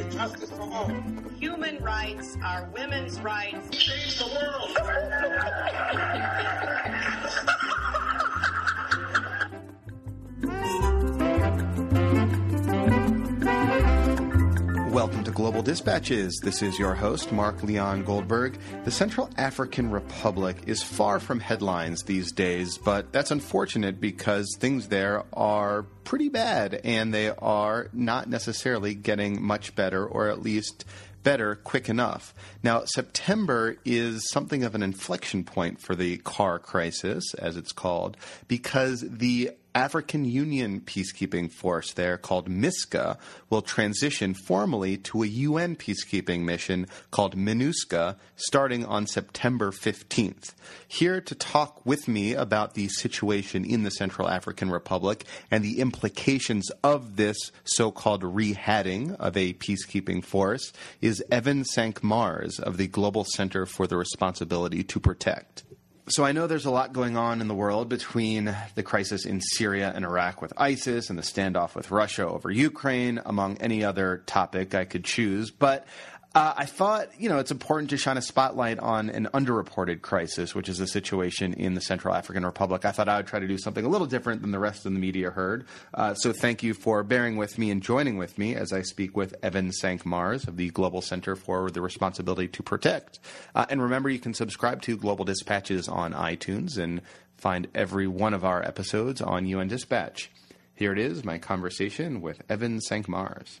and 0.00 0.12
justice 0.12 0.50
for 0.50 0.62
all. 0.62 0.88
Human 1.40 1.82
rights 1.82 2.36
are 2.44 2.68
women's 2.72 3.20
rights. 3.20 3.68
Change 3.70 4.18
the 4.18 4.26
world. 4.26 4.76
Welcome 14.98 15.22
to 15.22 15.30
Global 15.30 15.62
Dispatches. 15.62 16.40
This 16.42 16.60
is 16.60 16.76
your 16.76 16.92
host, 16.92 17.30
Mark 17.30 17.62
Leon 17.62 18.02
Goldberg. 18.02 18.58
The 18.82 18.90
Central 18.90 19.30
African 19.36 19.92
Republic 19.92 20.56
is 20.66 20.82
far 20.82 21.20
from 21.20 21.38
headlines 21.38 22.02
these 22.02 22.32
days, 22.32 22.78
but 22.78 23.12
that's 23.12 23.30
unfortunate 23.30 24.00
because 24.00 24.56
things 24.58 24.88
there 24.88 25.22
are 25.32 25.84
pretty 26.02 26.28
bad 26.28 26.80
and 26.82 27.14
they 27.14 27.30
are 27.30 27.90
not 27.92 28.28
necessarily 28.28 28.96
getting 28.96 29.40
much 29.40 29.76
better, 29.76 30.04
or 30.04 30.30
at 30.30 30.42
least 30.42 30.84
better 31.22 31.54
quick 31.54 31.88
enough. 31.88 32.34
Now, 32.64 32.84
September 32.84 33.76
is 33.84 34.28
something 34.30 34.64
of 34.64 34.74
an 34.74 34.82
inflection 34.82 35.44
point 35.44 35.80
for 35.80 35.94
the 35.94 36.16
CAR 36.18 36.58
crisis, 36.58 37.34
as 37.34 37.56
it's 37.56 37.70
called, 37.70 38.16
because 38.48 39.04
the 39.08 39.52
African 39.78 40.24
Union 40.24 40.80
peacekeeping 40.80 41.52
force 41.52 41.92
there 41.92 42.18
called 42.18 42.50
MISCA 42.50 43.16
will 43.48 43.62
transition 43.62 44.34
formally 44.34 44.96
to 44.96 45.22
a 45.22 45.26
UN 45.26 45.76
peacekeeping 45.76 46.40
mission 46.40 46.88
called 47.12 47.36
MINUSCA 47.36 48.16
starting 48.34 48.84
on 48.84 49.06
September 49.06 49.70
15th. 49.70 50.52
Here 50.88 51.20
to 51.20 51.34
talk 51.36 51.86
with 51.86 52.08
me 52.08 52.34
about 52.34 52.74
the 52.74 52.88
situation 52.88 53.64
in 53.64 53.84
the 53.84 53.92
Central 53.92 54.28
African 54.28 54.68
Republic 54.68 55.24
and 55.48 55.62
the 55.62 55.78
implications 55.78 56.72
of 56.82 57.14
this 57.14 57.38
so 57.62 57.92
called 57.92 58.24
rehatting 58.24 59.14
of 59.14 59.36
a 59.36 59.52
peacekeeping 59.52 60.24
force 60.24 60.72
is 61.00 61.22
Evan 61.30 61.64
Cinq-Mars 61.64 62.58
of 62.58 62.78
the 62.78 62.88
Global 62.88 63.22
Center 63.22 63.64
for 63.64 63.86
the 63.86 63.96
Responsibility 63.96 64.82
to 64.82 64.98
Protect. 64.98 65.62
So 66.10 66.24
I 66.24 66.32
know 66.32 66.46
there's 66.46 66.64
a 66.64 66.70
lot 66.70 66.94
going 66.94 67.18
on 67.18 67.42
in 67.42 67.48
the 67.48 67.54
world 67.54 67.90
between 67.90 68.56
the 68.74 68.82
crisis 68.82 69.26
in 69.26 69.42
Syria 69.42 69.92
and 69.94 70.06
Iraq 70.06 70.40
with 70.40 70.54
ISIS 70.56 71.10
and 71.10 71.18
the 71.18 71.22
standoff 71.22 71.74
with 71.74 71.90
Russia 71.90 72.26
over 72.26 72.50
Ukraine, 72.50 73.20
among 73.26 73.58
any 73.58 73.84
other 73.84 74.22
topic 74.24 74.74
I 74.74 74.86
could 74.86 75.04
choose. 75.04 75.50
But 75.50 75.86
uh, 76.34 76.52
I 76.56 76.66
thought, 76.66 77.08
you 77.18 77.30
know, 77.30 77.38
it's 77.38 77.50
important 77.50 77.88
to 77.90 77.96
shine 77.96 78.18
a 78.18 78.22
spotlight 78.22 78.78
on 78.78 79.08
an 79.08 79.28
underreported 79.32 80.02
crisis, 80.02 80.54
which 80.54 80.68
is 80.68 80.76
the 80.76 80.86
situation 80.86 81.54
in 81.54 81.74
the 81.74 81.80
Central 81.80 82.14
African 82.14 82.44
Republic. 82.44 82.84
I 82.84 82.92
thought 82.92 83.08
I 83.08 83.16
would 83.16 83.26
try 83.26 83.40
to 83.40 83.48
do 83.48 83.56
something 83.56 83.84
a 83.84 83.88
little 83.88 84.06
different 84.06 84.42
than 84.42 84.50
the 84.50 84.58
rest 84.58 84.84
of 84.84 84.92
the 84.92 84.98
media 84.98 85.30
herd. 85.30 85.66
Uh, 85.94 86.12
so 86.12 86.32
thank 86.34 86.62
you 86.62 86.74
for 86.74 87.02
bearing 87.02 87.38
with 87.38 87.56
me 87.56 87.70
and 87.70 87.82
joining 87.82 88.18
with 88.18 88.36
me 88.36 88.54
as 88.54 88.74
I 88.74 88.82
speak 88.82 89.16
with 89.16 89.34
Evan 89.42 89.72
Cinq-Mars 89.72 90.46
of 90.46 90.58
the 90.58 90.68
Global 90.68 91.00
Center 91.00 91.34
for 91.34 91.70
the 91.70 91.80
Responsibility 91.80 92.48
to 92.48 92.62
Protect. 92.62 93.18
Uh, 93.54 93.64
and 93.70 93.82
remember, 93.82 94.10
you 94.10 94.18
can 94.18 94.34
subscribe 94.34 94.82
to 94.82 94.98
Global 94.98 95.24
Dispatches 95.24 95.88
on 95.88 96.12
iTunes 96.12 96.76
and 96.76 97.00
find 97.38 97.68
every 97.74 98.06
one 98.06 98.34
of 98.34 98.44
our 98.44 98.62
episodes 98.62 99.22
on 99.22 99.46
UN 99.46 99.68
Dispatch. 99.68 100.30
Here 100.74 100.92
it 100.92 100.98
is, 100.98 101.24
my 101.24 101.38
conversation 101.38 102.20
with 102.20 102.42
Evan 102.50 102.82
Cinq-Mars. 102.82 103.60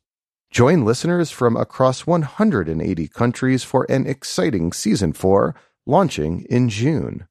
Join 0.51 0.83
listeners 0.83 1.31
from 1.31 1.55
across 1.55 2.05
180 2.05 3.07
countries 3.07 3.63
for 3.63 3.85
an 3.89 4.05
exciting 4.05 4.73
season 4.73 5.13
4 5.13 5.55
launching 5.85 6.41
in 6.49 6.67
June. 6.67 7.25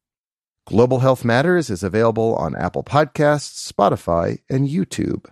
Global 0.64 1.00
Health 1.00 1.22
Matters 1.22 1.68
is 1.68 1.82
available 1.82 2.34
on 2.36 2.56
Apple 2.56 2.82
Podcasts, 2.82 3.70
Spotify, 3.70 4.38
and 4.48 4.66
YouTube. 4.66 5.26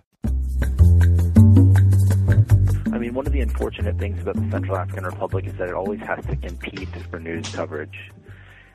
I 2.93 2.99
mean, 2.99 3.15
one 3.15 3.25
of 3.25 3.33
the 3.33 3.41
unfortunate 3.41 3.97
things 3.97 4.21
about 4.21 4.35
the 4.35 4.51
Central 4.51 4.77
African 4.77 5.05
Republic 5.05 5.47
is 5.47 5.57
that 5.57 5.69
it 5.69 5.73
always 5.73 6.01
has 6.01 6.23
to 6.27 6.35
compete 6.35 6.89
for 7.09 7.19
news 7.19 7.49
coverage. 7.49 8.11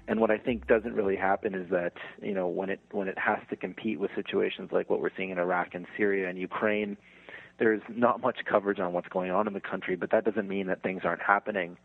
And 0.08 0.18
what 0.18 0.32
I 0.32 0.38
think 0.38 0.66
doesn't 0.66 0.92
really 0.92 1.14
happen 1.14 1.54
is 1.54 1.70
that, 1.70 1.92
you 2.20 2.34
know, 2.34 2.48
when 2.48 2.68
it 2.68 2.80
when 2.90 3.06
it 3.06 3.18
has 3.20 3.38
to 3.50 3.54
compete 3.56 4.00
with 4.00 4.10
situations 4.16 4.70
like 4.72 4.90
what 4.90 5.00
we're 5.00 5.14
seeing 5.16 5.30
in 5.30 5.38
Iraq 5.38 5.68
and 5.74 5.86
Syria 5.96 6.28
and 6.28 6.36
Ukraine, 6.36 6.96
there's 7.58 7.82
not 7.88 8.20
much 8.20 8.38
coverage 8.44 8.80
on 8.80 8.92
what's 8.92 9.08
going 9.08 9.30
on 9.30 9.46
in 9.46 9.52
the 9.52 9.60
country, 9.60 9.96
but 9.96 10.10
that 10.10 10.24
doesn't 10.24 10.48
mean 10.48 10.66
that 10.66 10.82
things 10.82 11.02
aren't 11.04 11.22
happening. 11.22 11.76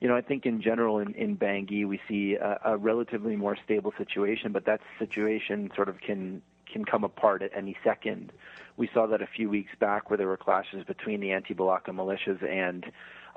You 0.00 0.08
know, 0.08 0.16
I 0.16 0.20
think 0.20 0.44
in 0.44 0.60
general 0.60 0.98
in, 0.98 1.14
in 1.14 1.36
Bangui 1.36 1.86
we 1.86 2.00
see 2.06 2.34
a, 2.34 2.60
a 2.64 2.76
relatively 2.76 3.34
more 3.36 3.56
stable 3.64 3.94
situation, 3.96 4.52
but 4.52 4.66
that 4.66 4.80
situation 4.98 5.70
sort 5.74 5.88
of 5.88 6.00
can 6.00 6.42
can 6.70 6.84
come 6.84 7.04
apart 7.04 7.42
at 7.42 7.50
any 7.56 7.76
second. 7.84 8.32
We 8.76 8.90
saw 8.92 9.06
that 9.06 9.22
a 9.22 9.26
few 9.26 9.48
weeks 9.48 9.70
back 9.78 10.10
where 10.10 10.16
there 10.16 10.26
were 10.26 10.36
clashes 10.36 10.84
between 10.84 11.20
the 11.20 11.30
anti-Balaka 11.30 11.90
militias 11.90 12.42
and 12.42 12.84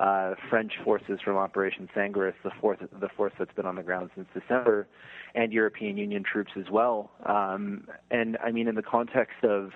uh, 0.00 0.34
French 0.48 0.72
forces 0.82 1.20
from 1.24 1.36
Operation 1.36 1.88
Sangaris, 1.94 2.34
the 2.42 2.50
fourth 2.60 2.80
the 2.92 3.08
force 3.08 3.32
that's 3.38 3.54
been 3.54 3.66
on 3.66 3.76
the 3.76 3.82
ground 3.82 4.10
since 4.14 4.28
December, 4.34 4.86
and 5.34 5.52
European 5.52 5.96
Union 5.96 6.24
troops 6.24 6.52
as 6.58 6.68
well. 6.70 7.10
Um, 7.24 7.86
and 8.10 8.36
I 8.44 8.50
mean, 8.50 8.66
in 8.68 8.74
the 8.74 8.82
context 8.82 9.44
of 9.44 9.72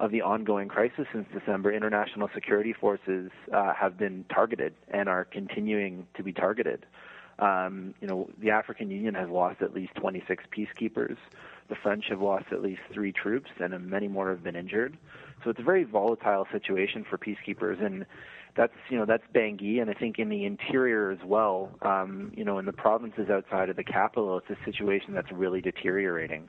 of 0.00 0.10
the 0.10 0.22
ongoing 0.22 0.66
crisis 0.66 1.06
since 1.12 1.26
December, 1.32 1.70
international 1.72 2.28
security 2.34 2.72
forces 2.72 3.30
uh, 3.52 3.74
have 3.74 3.98
been 3.98 4.24
targeted 4.34 4.74
and 4.88 5.08
are 5.08 5.26
continuing 5.26 6.06
to 6.16 6.22
be 6.22 6.32
targeted. 6.32 6.86
Um, 7.38 7.94
you 8.00 8.08
know, 8.08 8.28
the 8.40 8.50
African 8.50 8.90
Union 8.90 9.14
has 9.14 9.28
lost 9.28 9.62
at 9.62 9.74
least 9.74 9.94
26 9.96 10.44
peacekeepers. 10.56 11.16
The 11.68 11.76
French 11.82 12.06
have 12.08 12.20
lost 12.20 12.46
at 12.50 12.62
least 12.62 12.80
three 12.92 13.12
troops, 13.12 13.50
and 13.60 13.88
many 13.88 14.08
more 14.08 14.30
have 14.30 14.42
been 14.42 14.56
injured. 14.56 14.96
So 15.44 15.50
it's 15.50 15.60
a 15.60 15.62
very 15.62 15.84
volatile 15.84 16.46
situation 16.50 17.04
for 17.08 17.16
peacekeepers, 17.16 17.82
and 17.84 18.04
that's 18.56 18.74
you 18.88 18.98
know 18.98 19.06
that's 19.06 19.22
Bangui, 19.34 19.80
and 19.80 19.90
I 19.90 19.94
think 19.94 20.18
in 20.18 20.28
the 20.28 20.44
interior 20.44 21.10
as 21.10 21.20
well. 21.24 21.70
Um, 21.82 22.32
you 22.36 22.44
know, 22.44 22.58
in 22.58 22.66
the 22.66 22.72
provinces 22.72 23.30
outside 23.30 23.70
of 23.70 23.76
the 23.76 23.84
capital, 23.84 24.38
it's 24.38 24.50
a 24.50 24.64
situation 24.64 25.14
that's 25.14 25.30
really 25.30 25.60
deteriorating. 25.60 26.48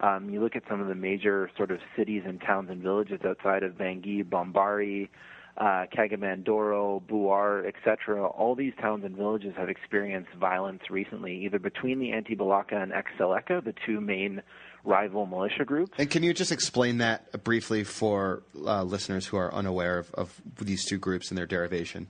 Um, 0.00 0.28
you 0.30 0.42
look 0.42 0.56
at 0.56 0.62
some 0.68 0.80
of 0.80 0.88
the 0.88 0.94
major 0.94 1.50
sort 1.56 1.70
of 1.70 1.78
cities 1.96 2.22
and 2.26 2.40
towns 2.40 2.70
and 2.70 2.82
villages 2.82 3.20
outside 3.24 3.62
of 3.62 3.72
Bangui, 3.74 4.24
Bambari, 4.24 5.08
uh, 5.56 5.86
Kaga-Bandoro, 5.94 7.02
Bouar, 7.06 7.66
etc. 7.66 8.26
All 8.26 8.54
these 8.54 8.74
towns 8.80 9.04
and 9.04 9.16
villages 9.16 9.54
have 9.56 9.70
experienced 9.70 10.32
violence 10.38 10.82
recently, 10.90 11.44
either 11.44 11.58
between 11.58 11.98
the 11.98 12.12
Anti-Balaka 12.12 12.74
and 12.74 12.92
ex-Seleka, 12.92 13.64
the 13.64 13.74
two 13.86 14.00
main 14.00 14.42
rival 14.84 15.26
militia 15.26 15.64
groups. 15.64 15.92
And 15.98 16.10
can 16.10 16.22
you 16.22 16.34
just 16.34 16.52
explain 16.52 16.98
that 16.98 17.42
briefly 17.42 17.84
for 17.84 18.42
uh, 18.64 18.82
listeners 18.82 19.26
who 19.26 19.36
are 19.36 19.52
unaware 19.52 19.98
of, 19.98 20.14
of, 20.14 20.42
these 20.60 20.84
two 20.84 20.98
groups 20.98 21.30
and 21.30 21.38
their 21.38 21.46
derivation? 21.46 22.08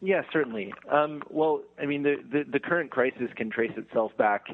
Yeah, 0.00 0.22
certainly. 0.32 0.72
Um, 0.90 1.22
well, 1.30 1.62
I 1.80 1.86
mean, 1.86 2.02
the, 2.02 2.16
the, 2.30 2.44
the 2.44 2.60
current 2.60 2.90
crisis 2.90 3.30
can 3.36 3.50
trace 3.50 3.72
itself 3.76 4.12
back 4.16 4.46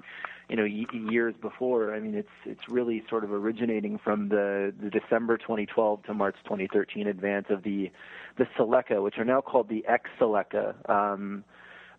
you 0.48 0.56
know 0.56 0.64
years 0.64 1.34
before. 1.40 1.94
I 1.94 2.00
mean, 2.00 2.14
it's 2.14 2.28
it's 2.44 2.68
really 2.68 3.04
sort 3.08 3.24
of 3.24 3.32
originating 3.32 3.98
from 3.98 4.28
the 4.28 4.72
the 4.82 4.90
December 4.90 5.36
2012 5.36 6.04
to 6.04 6.14
March 6.14 6.36
2013 6.44 7.06
advance 7.06 7.46
of 7.50 7.62
the 7.62 7.90
the 8.38 8.46
Seleka, 8.56 9.02
which 9.02 9.18
are 9.18 9.24
now 9.24 9.40
called 9.40 9.68
the 9.68 9.84
ex-Seleka. 9.86 10.88
Um, 10.88 11.44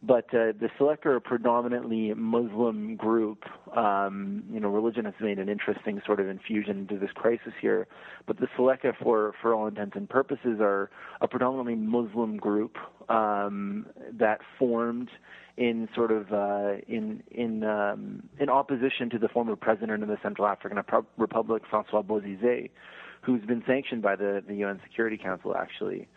but 0.01 0.25
uh, 0.33 0.53
the 0.59 0.69
Seleka 0.79 1.07
are 1.07 1.15
a 1.17 1.21
predominantly 1.21 2.13
Muslim 2.13 2.95
group. 2.95 3.43
Um, 3.75 4.43
you 4.49 4.59
know, 4.59 4.69
religion 4.69 5.03
has 5.05 5.13
made 5.19 5.39
an 5.39 5.49
interesting 5.49 6.01
sort 6.05 6.21
of 6.21 6.29
infusion 6.29 6.77
into 6.79 6.97
this 6.97 7.11
crisis 7.13 7.53
here. 7.59 7.85
But 8.25 8.39
the 8.39 8.47
Seleka, 8.57 8.93
for 9.01 9.33
for 9.41 9.53
all 9.53 9.67
intents 9.67 9.97
and 9.97 10.09
purposes, 10.09 10.59
are 10.61 10.89
a 11.19 11.27
predominantly 11.27 11.75
Muslim 11.75 12.37
group 12.37 12.77
um, 13.09 13.87
that 14.17 14.39
formed 14.57 15.09
in 15.57 15.89
sort 15.93 16.11
of 16.11 16.31
uh, 16.31 16.77
in 16.87 17.21
in 17.31 17.65
um, 17.65 18.23
in 18.39 18.49
opposition 18.49 19.09
to 19.09 19.19
the 19.19 19.27
former 19.27 19.57
president 19.57 20.01
of 20.01 20.07
the 20.07 20.17
Central 20.23 20.47
African 20.47 20.81
Republic, 21.17 21.63
Francois 21.69 22.03
Bozizé, 22.03 22.69
who's 23.21 23.43
been 23.45 23.63
sanctioned 23.67 24.01
by 24.01 24.15
the 24.15 24.41
the 24.47 24.55
UN 24.55 24.79
Security 24.87 25.17
Council 25.17 25.57
actually. 25.57 26.07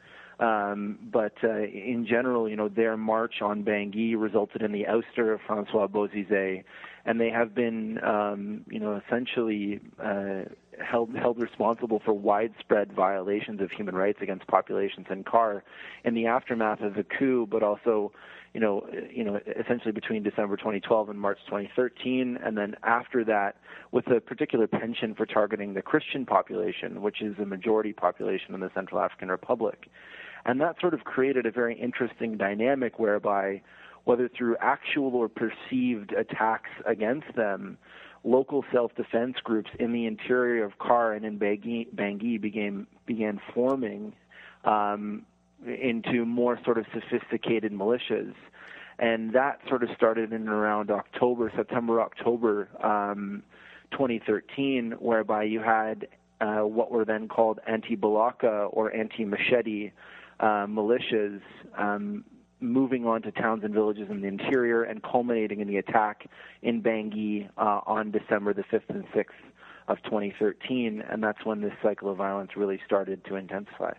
Um, 0.43 0.99
but 1.13 1.35
uh, 1.45 1.63
in 1.63 2.07
general, 2.09 2.49
you 2.49 2.57
know, 2.57 2.69
their 2.69 2.97
march 2.97 3.43
on 3.43 3.63
Bangui 3.63 4.15
resulted 4.19 4.63
in 4.63 4.73
the 4.73 4.87
ouster 4.89 5.33
of 5.33 5.41
Francois 5.47 5.87
Bozizé 5.87 6.65
and 7.05 7.21
they 7.21 7.31
have 7.31 7.55
been, 7.55 8.03
um, 8.05 8.65
you 8.71 8.79
know, 8.79 9.01
essentially 9.07 9.81
uh, 10.03 10.43
held 10.85 11.15
held 11.17 11.41
responsible 11.43 12.01
for 12.05 12.13
widespread 12.13 12.93
violations 12.93 13.61
of 13.61 13.71
human 13.71 13.95
rights 13.95 14.19
against 14.21 14.47
populations 14.47 15.07
in 15.11 15.25
CAR 15.25 15.65
in 16.05 16.15
the 16.15 16.27
aftermath 16.27 16.81
of 16.81 16.95
the 16.95 17.05
coup, 17.05 17.47
but 17.51 17.63
also, 17.63 18.13
you 18.55 18.61
know, 18.61 18.87
you 19.13 19.25
know, 19.25 19.41
essentially 19.59 19.91
between 19.91 20.23
December 20.23 20.57
2012 20.57 21.09
and 21.09 21.21
March 21.21 21.39
2013, 21.47 22.39
and 22.43 22.57
then 22.57 22.77
after 22.85 23.25
that, 23.25 23.57
with 23.91 24.07
a 24.07 24.21
particular 24.21 24.69
penchant 24.69 25.17
for 25.17 25.27
targeting 25.27 25.75
the 25.75 25.83
Christian 25.83 26.25
population, 26.25 27.03
which 27.03 27.21
is 27.21 27.37
a 27.41 27.45
majority 27.45 27.93
population 27.93 28.55
in 28.55 28.61
the 28.61 28.71
Central 28.75 29.01
African 29.01 29.29
Republic, 29.29 29.89
and 30.45 30.61
that 30.61 30.81
sort 30.81 30.95
of 30.95 31.05
created 31.05 31.47
a 31.47 31.51
very 31.51 31.79
interesting 31.79 32.37
dynamic 32.37 32.99
whereby 32.99 33.61
whether 34.05 34.29
through 34.29 34.57
actual 34.61 35.15
or 35.15 35.29
perceived 35.29 36.13
attacks 36.13 36.71
against 36.87 37.35
them, 37.37 37.79
local 38.25 38.65
self-defense 38.73 39.37
groups 39.45 39.71
in 39.79 39.93
the 39.93 40.07
interior 40.07 40.65
of 40.65 40.79
CAR 40.79 41.13
and 41.13 41.25
in 41.25 41.39
Bangui, 41.39 41.89
Bangui 41.95 42.41
began 42.41 42.87
began 43.07 43.41
forming 43.55 44.13
um, 44.65 45.25
into 45.67 46.25
more 46.25 46.59
sort 46.65 46.79
of 46.79 46.87
sophisticated 46.93 47.73
militias, 47.73 48.35
and 48.99 49.33
that 49.35 49.61
sort 49.69 49.83
of 49.83 49.91
started 49.97 50.33
in 50.33 50.49
around 50.49 50.91
October, 50.91 51.53
September, 51.55 52.01
October, 52.01 52.69
um, 52.85 53.43
2013, 53.93 54.93
whereby 54.99 55.45
you 55.45 55.61
had 55.61 56.09
uh, 56.41 56.61
what 56.61 56.91
were 56.91 57.05
then 57.05 57.29
called 57.29 57.61
anti-Balaka 57.67 58.69
or 58.73 58.95
anti-machete 58.95 59.93
uh, 60.43 60.67
militias 60.67 61.41
um, 61.79 62.25
moving 62.61 63.07
on 63.07 63.23
to 63.23 63.33
towns 63.33 63.65
and 63.65 63.73
villages 63.73 64.09
in 64.11 64.21
the 64.21 64.29
interior 64.29 64.83
and 64.83 65.03
culminating 65.03 65.61
in 65.61 65.69
the 65.69 65.77
attack 65.77 66.29
in 66.63 66.83
Bangui 66.83 67.49
uh, 67.57 67.81
on 67.87 68.11
December 68.11 68.53
the 68.53 68.63
5th 68.63 68.89
and 68.91 69.05
6th 69.09 69.27
of 69.89 70.03
2013, 70.05 71.03
and 71.09 71.23
that's 71.23 71.45
when 71.45 71.61
this 71.61 71.73
cycle 71.83 72.11
of 72.11 72.17
violence 72.17 72.51
really 72.57 72.81
started 72.85 73.25
to 73.25 73.37
intensify. 73.37 73.93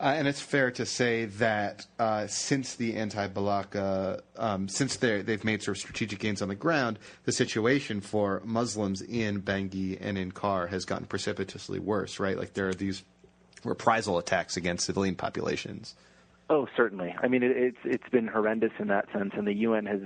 Uh, 0.00 0.14
and 0.16 0.28
it's 0.28 0.40
fair 0.40 0.70
to 0.70 0.86
say 0.86 1.24
that 1.24 1.84
uh, 1.98 2.26
since 2.28 2.76
the 2.76 2.96
anti-Balaka, 2.96 4.20
um, 4.36 4.68
since 4.68 4.96
they've 4.96 5.44
made 5.44 5.60
sort 5.60 5.76
of 5.76 5.80
strategic 5.80 6.20
gains 6.20 6.40
on 6.40 6.48
the 6.48 6.54
ground, 6.54 7.00
the 7.24 7.32
situation 7.32 8.00
for 8.00 8.40
Muslims 8.44 9.02
in 9.02 9.42
Bangui 9.42 9.98
and 10.00 10.16
in 10.16 10.30
CAR 10.30 10.68
has 10.68 10.84
gotten 10.84 11.06
precipitously 11.06 11.80
worse, 11.80 12.20
right? 12.20 12.38
Like 12.38 12.54
there 12.54 12.68
are 12.68 12.74
these 12.74 13.02
reprisal 13.64 14.18
attacks 14.18 14.56
against 14.56 14.86
civilian 14.86 15.14
populations. 15.14 15.94
Oh, 16.50 16.66
certainly. 16.74 17.14
I 17.22 17.28
mean, 17.28 17.42
it, 17.42 17.54
it's 17.54 17.78
it's 17.84 18.08
been 18.10 18.26
horrendous 18.26 18.72
in 18.78 18.88
that 18.88 19.06
sense, 19.12 19.32
and 19.36 19.46
the 19.46 19.52
UN 19.52 19.84
has, 19.84 20.00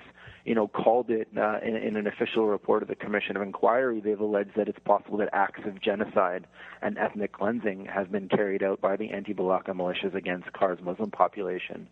you 0.45 0.57
know, 0.57 0.67
called 0.67 1.09
it 1.09 1.29
uh, 1.37 1.61
in, 1.63 1.77
in 1.77 1.97
an 1.97 2.09
official 2.09 2.47
report 2.47 2.83
of 2.83 2.89
the 2.89 2.97
Commission 2.97 3.37
of 3.37 3.43
Inquiry. 3.43 4.01
They've 4.01 4.19
alleged 4.19 4.57
that 4.57 4.69
it's 4.69 4.79
possible 4.81 5.19
that 5.19 5.29
acts 5.33 5.61
of 5.65 5.81
genocide 5.81 6.49
and 6.81 6.99
ethnic 6.99 7.33
cleansing 7.33 7.87
have 7.87 8.11
been 8.11 8.29
carried 8.29 8.65
out 8.65 8.81
by 8.81 8.97
the 8.97 9.11
anti-Balaka 9.11 9.69
militias 9.69 10.17
against 10.17 10.53
CAR's 10.53 10.81
Muslim 10.83 11.13
population. 11.13 11.87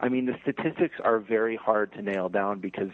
I 0.00 0.08
mean, 0.08 0.26
the 0.26 0.36
statistics 0.42 0.96
are 1.04 1.20
very 1.20 1.54
hard 1.54 1.92
to 1.92 2.02
nail 2.02 2.28
down 2.28 2.58
because 2.58 2.90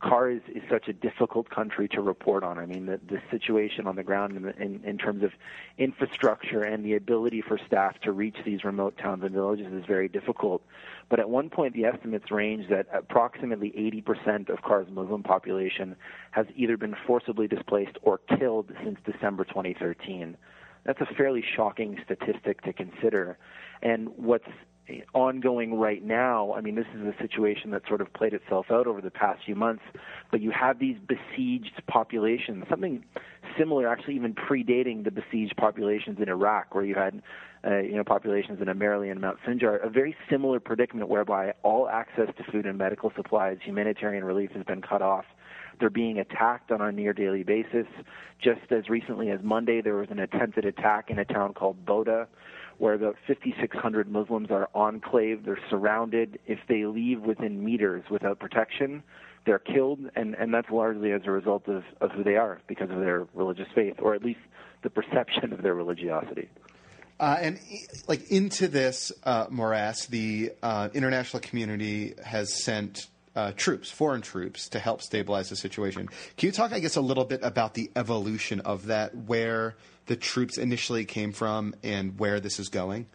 CAR 0.00 0.30
is, 0.30 0.40
is 0.48 0.62
such 0.70 0.88
a 0.88 0.92
difficult 0.92 1.50
country 1.50 1.86
to 1.88 2.00
report 2.00 2.42
on. 2.42 2.58
I 2.58 2.64
mean, 2.64 2.86
the, 2.86 2.98
the 3.08 3.20
situation 3.30 3.86
on 3.86 3.96
the 3.96 4.02
ground 4.02 4.36
in, 4.36 4.48
in, 4.62 4.84
in 4.84 4.98
terms 4.98 5.22
of 5.22 5.32
infrastructure 5.76 6.62
and 6.62 6.84
the 6.84 6.94
ability 6.94 7.42
for 7.46 7.58
staff 7.66 8.00
to 8.02 8.12
reach 8.12 8.36
these 8.44 8.64
remote 8.64 8.96
towns 8.96 9.22
and 9.24 9.32
villages 9.32 9.72
is 9.72 9.84
very 9.86 10.08
difficult. 10.08 10.62
But 11.10 11.20
at 11.20 11.28
one 11.28 11.50
point, 11.50 11.74
the 11.74 11.84
estimates 11.84 12.30
range 12.30 12.68
that 12.70 12.86
approximately 12.92 13.70
80% 14.06 14.48
of 14.48 14.62
CAR's 14.62 14.88
Muslim 14.90 15.22
population 15.22 15.96
has 16.30 16.46
either 16.56 16.76
been 16.76 16.96
forcibly 17.06 17.46
displaced 17.46 17.98
or 18.02 18.18
killed 18.38 18.72
since 18.82 18.98
December 19.04 19.44
2013. 19.44 20.36
That's 20.84 21.00
a 21.00 21.14
fairly 21.14 21.44
shocking 21.56 21.98
statistic 22.04 22.62
to 22.62 22.72
consider. 22.72 23.36
And 23.82 24.08
what's 24.16 24.48
ongoing 25.14 25.74
right 25.78 26.04
now. 26.04 26.52
I 26.54 26.60
mean, 26.60 26.74
this 26.74 26.86
is 26.94 27.02
a 27.02 27.14
situation 27.20 27.70
that 27.70 27.82
sort 27.86 28.00
of 28.00 28.12
played 28.12 28.32
itself 28.32 28.66
out 28.70 28.86
over 28.86 29.00
the 29.00 29.10
past 29.10 29.44
few 29.44 29.54
months, 29.54 29.82
but 30.30 30.40
you 30.40 30.50
have 30.50 30.78
these 30.78 30.96
besieged 31.06 31.82
populations, 31.86 32.64
something 32.68 33.04
similar, 33.58 33.88
actually 33.88 34.16
even 34.16 34.34
predating 34.34 35.04
the 35.04 35.10
besieged 35.10 35.56
populations 35.56 36.18
in 36.20 36.28
Iraq, 36.28 36.74
where 36.74 36.84
you 36.84 36.94
had, 36.94 37.22
uh, 37.64 37.78
you 37.78 37.96
know, 37.96 38.04
populations 38.04 38.60
in 38.60 38.68
Amerli 38.68 39.10
and 39.10 39.20
Mount 39.20 39.38
Sinjar, 39.46 39.84
a 39.84 39.90
very 39.90 40.16
similar 40.28 40.60
predicament 40.60 41.08
whereby 41.08 41.54
all 41.62 41.88
access 41.88 42.28
to 42.36 42.44
food 42.50 42.66
and 42.66 42.78
medical 42.78 43.12
supplies, 43.16 43.58
humanitarian 43.64 44.24
relief 44.24 44.50
has 44.52 44.64
been 44.64 44.82
cut 44.82 45.02
off. 45.02 45.24
They're 45.78 45.90
being 45.90 46.18
attacked 46.18 46.70
on 46.70 46.80
a 46.82 46.92
near 46.92 47.12
daily 47.12 47.42
basis. 47.42 47.86
Just 48.42 48.70
as 48.70 48.88
recently 48.88 49.30
as 49.30 49.40
Monday, 49.42 49.80
there 49.80 49.96
was 49.96 50.08
an 50.10 50.18
attempted 50.18 50.64
attack 50.66 51.10
in 51.10 51.18
a 51.18 51.24
town 51.24 51.54
called 51.54 51.84
Boda, 51.86 52.26
where 52.80 52.94
about 52.94 53.16
5,600 53.26 54.10
Muslims 54.10 54.48
are 54.50 54.68
enclaved. 54.74 55.44
They're 55.44 55.60
surrounded. 55.68 56.38
If 56.46 56.60
they 56.66 56.86
leave 56.86 57.20
within 57.20 57.62
meters 57.62 58.04
without 58.10 58.38
protection, 58.38 59.02
they're 59.44 59.58
killed, 59.58 60.00
and, 60.16 60.34
and 60.34 60.52
that's 60.52 60.70
largely 60.70 61.12
as 61.12 61.20
a 61.26 61.30
result 61.30 61.68
of, 61.68 61.84
of 62.00 62.10
who 62.12 62.24
they 62.24 62.36
are 62.36 62.58
because 62.66 62.90
of 62.90 63.00
their 63.00 63.26
religious 63.34 63.68
faith, 63.74 63.96
or 63.98 64.14
at 64.14 64.24
least 64.24 64.40
the 64.82 64.88
perception 64.88 65.52
of 65.52 65.62
their 65.62 65.74
religiosity. 65.74 66.48
Uh, 67.18 67.36
and 67.38 67.58
like 68.08 68.30
into 68.30 68.66
this 68.66 69.12
uh, 69.24 69.46
morass, 69.50 70.06
the 70.06 70.52
uh, 70.62 70.88
international 70.94 71.40
community 71.40 72.14
has 72.24 72.62
sent 72.64 73.08
uh, 73.36 73.52
troops, 73.52 73.90
foreign 73.90 74.22
troops, 74.22 74.70
to 74.70 74.78
help 74.78 75.02
stabilize 75.02 75.50
the 75.50 75.56
situation. 75.56 76.08
Can 76.38 76.46
you 76.46 76.52
talk, 76.52 76.72
I 76.72 76.80
guess, 76.80 76.96
a 76.96 77.02
little 77.02 77.26
bit 77.26 77.40
about 77.42 77.74
the 77.74 77.90
evolution 77.94 78.60
of 78.60 78.86
that, 78.86 79.14
where 79.14 79.76
the 80.10 80.16
troops 80.16 80.58
initially 80.58 81.04
came 81.04 81.30
from 81.30 81.72
and 81.84 82.18
where 82.18 82.40
this 82.40 82.58
is 82.58 82.68
going? 82.68 83.06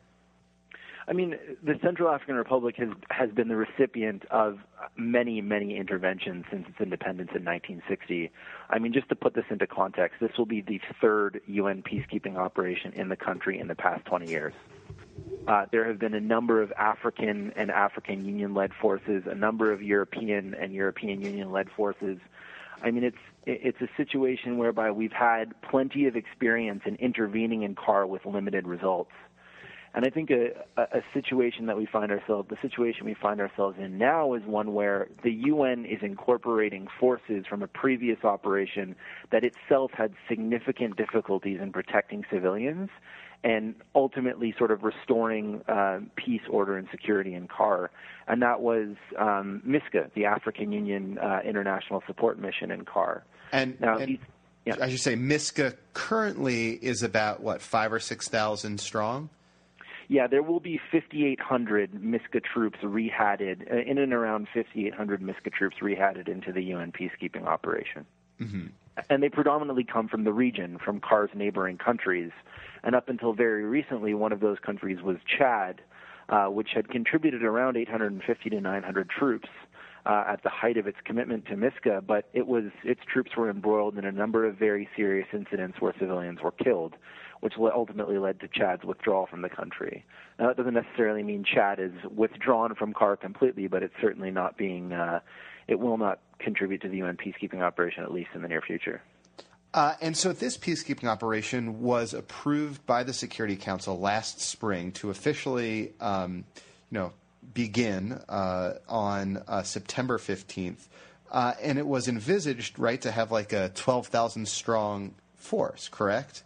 I 1.09 1.11
mean, 1.13 1.35
the 1.61 1.77
Central 1.83 2.07
African 2.07 2.35
Republic 2.35 2.77
has 2.77 2.87
has 3.11 3.29
been 3.31 3.49
the 3.49 3.57
recipient 3.57 4.23
of 4.31 4.59
many, 4.95 5.41
many 5.41 5.75
interventions 5.75 6.45
since 6.49 6.65
its 6.69 6.79
independence 6.79 7.31
in 7.35 7.43
1960. 7.43 8.31
I 8.69 8.79
mean, 8.79 8.93
just 8.93 9.09
to 9.09 9.15
put 9.15 9.33
this 9.33 9.43
into 9.49 9.67
context, 9.67 10.21
this 10.21 10.31
will 10.37 10.45
be 10.45 10.61
the 10.61 10.79
third 11.01 11.41
UN 11.47 11.83
peacekeeping 11.83 12.37
operation 12.37 12.93
in 12.93 13.09
the 13.09 13.17
country 13.17 13.59
in 13.59 13.67
the 13.67 13.75
past 13.75 14.05
20 14.05 14.29
years. 14.29 14.53
Uh, 15.49 15.65
there 15.73 15.85
have 15.85 15.99
been 15.99 16.13
a 16.13 16.21
number 16.21 16.61
of 16.61 16.71
African 16.77 17.51
and 17.57 17.71
African 17.71 18.25
Union-led 18.25 18.71
forces, 18.81 19.23
a 19.27 19.35
number 19.35 19.73
of 19.73 19.83
European 19.83 20.53
and 20.55 20.73
European 20.73 21.21
Union-led 21.21 21.69
forces. 21.71 22.19
I 22.81 22.91
mean, 22.91 23.03
it's 23.03 23.17
it's 23.45 23.79
a 23.81 23.87
situation 23.97 24.57
whereby 24.57 24.91
we've 24.91 25.11
had 25.11 25.53
plenty 25.61 26.07
of 26.07 26.15
experience 26.15 26.81
in 26.85 26.95
intervening 26.95 27.63
in 27.63 27.75
CAR 27.75 28.07
with 28.07 28.25
limited 28.25 28.67
results. 28.67 29.11
And 29.95 30.05
I 30.05 30.09
think 30.09 30.29
a, 30.29 30.51
a, 30.77 31.01
situation 31.13 31.67
that 31.67 31.77
we 31.77 31.85
find 31.85 32.11
ourselves, 32.11 32.49
the 32.49 32.57
situation 32.61 33.05
we 33.05 33.13
find 33.13 33.39
ourselves 33.39 33.77
in 33.79 33.97
now 33.97 34.33
is 34.33 34.43
one 34.43 34.73
where 34.73 35.07
the 35.23 35.31
UN 35.31 35.85
is 35.85 35.99
incorporating 36.01 36.89
forces 36.99 37.45
from 37.49 37.63
a 37.63 37.67
previous 37.67 38.21
operation 38.25 38.97
that 39.31 39.45
itself 39.45 39.91
had 39.93 40.13
significant 40.27 40.97
difficulties 40.97 41.61
in 41.61 41.71
protecting 41.71 42.25
civilians 42.29 42.89
and 43.45 43.73
ultimately 43.93 44.53
sort 44.57 44.71
of 44.71 44.83
restoring 44.83 45.61
uh, 45.69 45.99
peace, 46.17 46.41
order, 46.49 46.77
and 46.77 46.89
security 46.91 47.33
in 47.33 47.47
CAR. 47.47 47.89
And 48.27 48.41
that 48.41 48.59
was 48.59 48.97
um, 49.17 49.61
MISCA, 49.65 50.11
the 50.13 50.25
African 50.25 50.73
Union 50.73 51.17
uh, 51.19 51.39
International 51.45 52.03
Support 52.05 52.37
Mission 52.37 52.69
in 52.69 52.83
CAR. 52.83 53.23
And, 53.53 53.79
now, 53.79 53.97
and 53.97 54.09
these, 54.09 54.19
yeah. 54.65 54.75
I 54.81 54.89
should 54.89 54.99
say, 54.99 55.15
MISCA 55.15 55.75
currently 55.93 56.71
is 56.71 57.01
about 57.01 57.41
what 57.41 57.61
five 57.61 57.93
or 57.93 58.01
six 58.01 58.27
thousand 58.27 58.81
strong. 58.81 59.29
Yeah, 60.07 60.27
there 60.27 60.43
will 60.43 60.59
be 60.59 60.79
5,800 60.91 61.93
MISCA 61.93 62.41
troops 62.43 62.79
rehatted 62.83 63.67
uh, 63.71 63.77
in 63.77 63.97
and 63.97 64.13
around 64.13 64.47
5,800 64.53 65.21
MISCA 65.21 65.51
troops 65.51 65.81
rehatted 65.81 66.27
into 66.27 66.51
the 66.51 66.61
UN 66.63 66.91
peacekeeping 66.91 67.45
operation. 67.45 68.05
Mm-hmm. 68.39 68.67
And 69.09 69.23
they 69.23 69.29
predominantly 69.29 69.83
come 69.83 70.07
from 70.07 70.23
the 70.23 70.31
region, 70.31 70.77
from 70.83 70.99
CAR's 70.99 71.31
neighboring 71.33 71.77
countries. 71.77 72.31
And 72.83 72.95
up 72.95 73.09
until 73.09 73.33
very 73.33 73.63
recently, 73.63 74.13
one 74.13 74.31
of 74.31 74.39
those 74.39 74.57
countries 74.59 75.01
was 75.01 75.17
Chad, 75.25 75.81
uh, 76.29 76.45
which 76.45 76.69
had 76.73 76.89
contributed 76.89 77.43
around 77.43 77.77
850 77.77 78.49
to 78.49 78.61
900 78.61 79.09
troops 79.09 79.49
uh, 80.05 80.23
at 80.27 80.43
the 80.43 80.49
height 80.49 80.77
of 80.77 80.87
its 80.87 80.97
commitment 81.03 81.45
to 81.47 81.55
MISCA, 81.55 82.05
but 82.05 82.29
it 82.33 82.47
was 82.47 82.65
its 82.83 83.01
troops 83.11 83.35
were 83.35 83.49
embroiled 83.49 83.97
in 83.97 84.05
a 84.05 84.11
number 84.11 84.45
of 84.45 84.55
very 84.55 84.87
serious 84.95 85.27
incidents 85.33 85.81
where 85.81 85.93
civilians 85.99 86.41
were 86.41 86.51
killed, 86.51 86.93
which 87.45 87.53
ultimately 87.59 88.17
led 88.17 88.39
to 88.39 88.47
Chad's 88.47 88.83
withdrawal 88.83 89.27
from 89.27 89.43
the 89.43 89.49
country. 89.49 90.03
Now, 90.39 90.47
that 90.47 90.57
doesn't 90.57 90.73
necessarily 90.73 91.21
mean 91.21 91.43
Chad 91.43 91.79
is 91.79 91.91
withdrawn 92.09 92.73
from 92.73 92.91
CAR 92.91 93.15
completely, 93.15 93.67
but 93.67 93.83
it's 93.83 93.93
certainly 94.01 94.31
not 94.31 94.57
being. 94.57 94.91
Uh, 94.91 95.19
it 95.67 95.79
will 95.79 95.99
not 95.99 96.21
contribute 96.39 96.81
to 96.81 96.89
the 96.89 96.97
UN 97.03 97.17
peacekeeping 97.17 97.61
operation, 97.61 98.03
at 98.03 98.11
least 98.11 98.29
in 98.33 98.41
the 98.41 98.47
near 98.47 98.63
future. 98.63 99.03
Uh, 99.75 99.93
and 100.01 100.17
so 100.17 100.33
this 100.33 100.57
peacekeeping 100.57 101.07
operation 101.07 101.83
was 101.83 102.15
approved 102.15 102.83
by 102.87 103.03
the 103.03 103.13
Security 103.13 103.55
Council 103.55 103.99
last 103.99 104.41
spring 104.41 104.91
to 104.93 105.11
officially, 105.11 105.93
um, 106.01 106.45
you 106.89 106.97
know, 106.97 107.13
begin 107.53 108.13
uh, 108.27 108.73
on 108.89 109.43
uh, 109.47 109.61
September 109.61 110.17
15th. 110.17 110.87
uh, 111.31 111.53
and 111.61 111.77
it 111.77 111.85
was 111.85 112.07
envisaged, 112.07 112.79
right, 112.79 113.01
to 113.01 113.11
have 113.11 113.31
like 113.31 113.53
a 113.53 113.69
12,000 113.75 114.47
strong 114.47 115.13
force, 115.35 115.89
correct? 115.89 116.41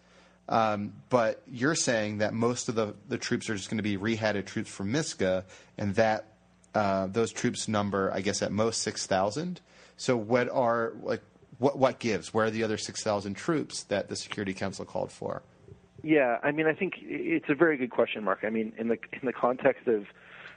Um, 0.50 0.94
but 1.10 1.44
you're 1.48 1.76
saying 1.76 2.18
that 2.18 2.34
most 2.34 2.70
of 2.70 2.76
the, 2.76 2.96
the 3.08 3.18
troops 3.18 3.50
are 3.50 3.56
just 3.56 3.70
going 3.70 3.78
to 3.78 3.84
be 3.84 3.98
rehatted 3.98 4.48
troops 4.48 4.70
from 4.70 4.92
MISCA, 4.92 5.46
and 5.78 5.96
that 5.96 6.26
uh, 6.74 7.08
those 7.08 7.32
troops 7.32 7.68
number, 7.68 8.12
I 8.12 8.22
guess, 8.22 8.42
at 8.42 8.52
most 8.52 8.82
6,000. 8.82 9.62
So 9.96 10.18
what 10.18 10.50
are 10.50 10.94
like 11.02 11.22
what 11.60 11.78
what 11.78 12.00
gives? 12.00 12.34
Where 12.34 12.46
are 12.46 12.52
the 12.52 12.64
other 12.64 12.78
6,000 12.78 13.34
troops 13.36 13.84
that 13.84 14.10
the 14.10 14.16
Security 14.16 14.54
Council 14.54 14.86
called 14.86 15.12
for? 15.12 15.44
Yeah, 16.02 16.38
I 16.42 16.52
mean, 16.52 16.66
I 16.66 16.74
think 16.74 16.94
it's 17.02 17.50
a 17.50 17.56
very 17.56 17.78
good 17.78 17.92
question, 17.92 18.24
Mark. 18.24 18.40
I 18.44 18.50
mean, 18.50 18.74
in 18.78 18.88
the 18.88 18.98
in 19.12 19.26
the 19.26 19.34
context 19.34 19.88
of 19.88 20.06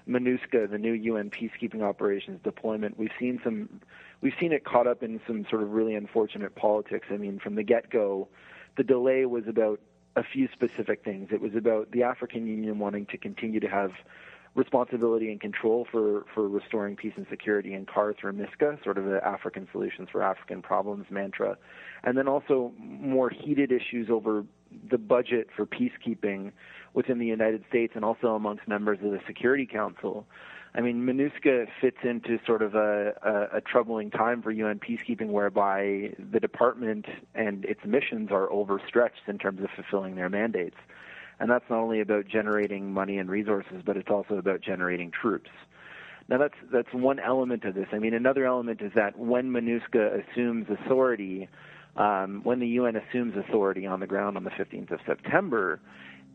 MINUSCA, 0.09 0.71
the 0.71 0.79
new 0.79 0.93
UN 0.93 1.31
peacekeeping 1.31 1.83
operations 1.83 2.41
deployment, 2.43 2.99
we've 2.99 3.11
seen 3.19 3.41
some, 3.43 3.81
we've 4.21 4.35
seen 4.39 4.53
it 4.53 4.65
caught 4.65 4.87
up 4.87 5.03
in 5.03 5.21
some 5.27 5.45
sort 5.51 5.63
of 5.63 5.73
really 5.73 5.95
unfortunate 5.97 6.55
politics. 6.55 7.09
I 7.11 7.17
mean, 7.17 7.41
from 7.41 7.57
the 7.57 7.63
get-go, 7.63 8.29
the 8.77 8.85
delay 8.85 9.27
was 9.27 9.47
about 9.49 9.81
a 10.17 10.23
few 10.23 10.49
specific 10.53 11.05
things. 11.05 11.31
It 11.33 11.41
was 11.41 11.55
about 11.55 11.91
the 11.91 12.03
African 12.03 12.47
Union 12.47 12.79
wanting 12.79 13.07
to 13.07 13.19
continue 13.19 13.61
to 13.61 13.69
have 13.69 13.93
responsibility 14.55 15.31
and 15.31 15.41
control 15.41 15.87
for, 15.91 16.25
for 16.35 16.47
restoring 16.49 16.95
peace 16.95 17.15
and 17.17 17.27
security 17.31 17.73
in 17.73 17.87
CAR 17.87 18.13
through 18.13 18.33
MISCA, 18.33 18.83
sort 18.85 18.99
of 18.99 19.05
the 19.05 19.21
African 19.27 19.67
solutions 19.73 20.09
for 20.13 20.23
African 20.23 20.61
problems 20.61 21.07
mantra, 21.11 21.57
and 22.05 22.19
then 22.19 22.29
also 22.29 22.73
more 22.79 23.31
heated 23.31 23.73
issues 23.73 24.11
over 24.11 24.45
the 24.91 24.99
budget 24.99 25.49
for 25.57 25.67
peacekeeping 25.67 26.53
within 26.95 27.19
the 27.19 27.27
United 27.27 27.65
States 27.69 27.95
and 27.97 28.05
also 28.05 28.35
amongst 28.35 28.69
members 28.69 28.99
of 29.03 29.11
the 29.11 29.21
Security 29.27 29.67
Council. 29.67 30.27
I 30.75 30.81
mean, 30.81 31.05
MINUSCA 31.05 31.69
fits 31.81 31.99
into 32.03 32.39
sort 32.47 32.63
of 32.63 32.75
a, 32.75 33.13
a, 33.23 33.59
a, 33.59 33.61
troubling 33.61 34.11
time 34.11 34.41
for 34.41 34.51
UN 34.51 34.79
peacekeeping 34.79 35.29
whereby 35.29 36.15
the 36.19 36.41
department 36.41 37.05
and 37.35 37.67
its 37.67 37.81
missions 37.85 38.31
are 38.31 38.51
overstretched 38.51 39.29
in 39.29 39.37
terms 39.37 39.61
of 39.63 39.69
fulfilling 39.77 40.17
their 40.17 40.31
mandates. 40.31 40.77
And 41.43 41.51
that's 41.51 41.65
not 41.69 41.81
only 41.81 42.01
about 42.01 42.29
generating 42.29 42.93
money 42.93 43.19
and 43.19 43.29
resources, 43.29 43.83
but 43.85 43.97
it's 43.97 44.09
also 44.09 44.35
about 44.37 44.61
generating 44.61 45.11
troops. 45.11 45.51
Now 46.29 46.39
that's 46.39 46.55
that's 46.73 46.95
one 46.95 47.19
element 47.19 47.65
of 47.65 47.75
this. 47.75 47.89
I 47.91 47.99
mean, 47.99 48.15
another 48.15 48.47
element 48.47 48.81
is 48.81 48.93
that 48.95 49.19
when 49.19 49.51
MINUSCA 49.51 50.23
assumes 50.23 50.69
authority, 50.71 51.49
um, 51.97 52.43
when 52.45 52.61
the 52.61 52.69
UN 52.69 52.95
assumes 52.95 53.37
authority 53.37 53.87
on 53.87 53.99
the 53.99 54.07
ground 54.07 54.37
on 54.37 54.45
the 54.45 54.51
15th 54.51 54.93
of 54.93 55.01
September, 55.05 55.81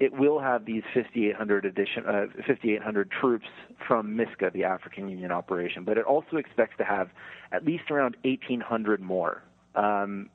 it 0.01 0.11
will 0.11 0.41
have 0.41 0.65
these 0.65 0.83
5,800 0.93 1.63
addition, 1.63 2.05
uh, 2.05 2.25
5,800 2.45 3.09
troops 3.09 3.47
from 3.87 4.13
MISCA, 4.13 4.51
the 4.51 4.65
African 4.65 5.07
Union 5.07 5.31
operation, 5.31 5.85
but 5.85 5.97
it 5.97 6.03
also 6.03 6.35
expects 6.35 6.75
to 6.79 6.83
have 6.83 7.11
at 7.53 7.63
least 7.63 7.89
around 7.91 8.17
1,800 8.25 8.99
more. 8.99 9.41
Um, 9.73 10.29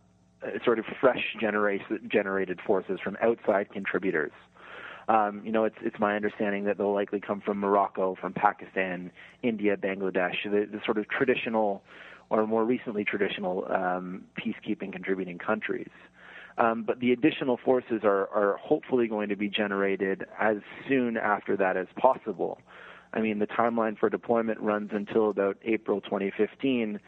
sort 0.64 0.78
of 0.78 0.86
fresh 1.00 1.36
generated 1.40 2.58
forces 2.66 2.98
from 3.04 3.16
outside 3.22 3.70
contributors. 3.70 4.32
Um, 5.08 5.42
you 5.44 5.52
know, 5.52 5.64
it's 5.64 5.76
it's 5.82 5.98
my 5.98 6.16
understanding 6.16 6.64
that 6.64 6.78
they'll 6.78 6.94
likely 6.94 7.20
come 7.20 7.40
from 7.40 7.58
Morocco, 7.58 8.16
from 8.20 8.32
Pakistan, 8.32 9.10
India, 9.42 9.76
Bangladesh, 9.76 10.36
the, 10.44 10.66
the 10.70 10.80
sort 10.84 10.98
of 10.98 11.08
traditional, 11.08 11.82
or 12.30 12.46
more 12.46 12.64
recently 12.64 13.04
traditional 13.04 13.66
um, 13.72 14.24
peacekeeping 14.38 14.92
contributing 14.92 15.38
countries. 15.38 15.90
Um, 16.58 16.84
but 16.86 17.00
the 17.00 17.12
additional 17.12 17.58
forces 17.64 18.02
are, 18.04 18.28
are 18.28 18.58
hopefully 18.58 19.08
going 19.08 19.30
to 19.30 19.36
be 19.36 19.48
generated 19.48 20.24
as 20.38 20.56
soon 20.88 21.16
after 21.16 21.56
that 21.56 21.76
as 21.76 21.86
possible. 21.96 22.58
I 23.14 23.20
mean, 23.20 23.38
the 23.38 23.46
timeline 23.46 23.98
for 23.98 24.08
deployment 24.08 24.60
runs 24.60 24.90
until 24.92 25.30
about 25.30 25.56
April 25.64 26.00
2015 26.00 27.00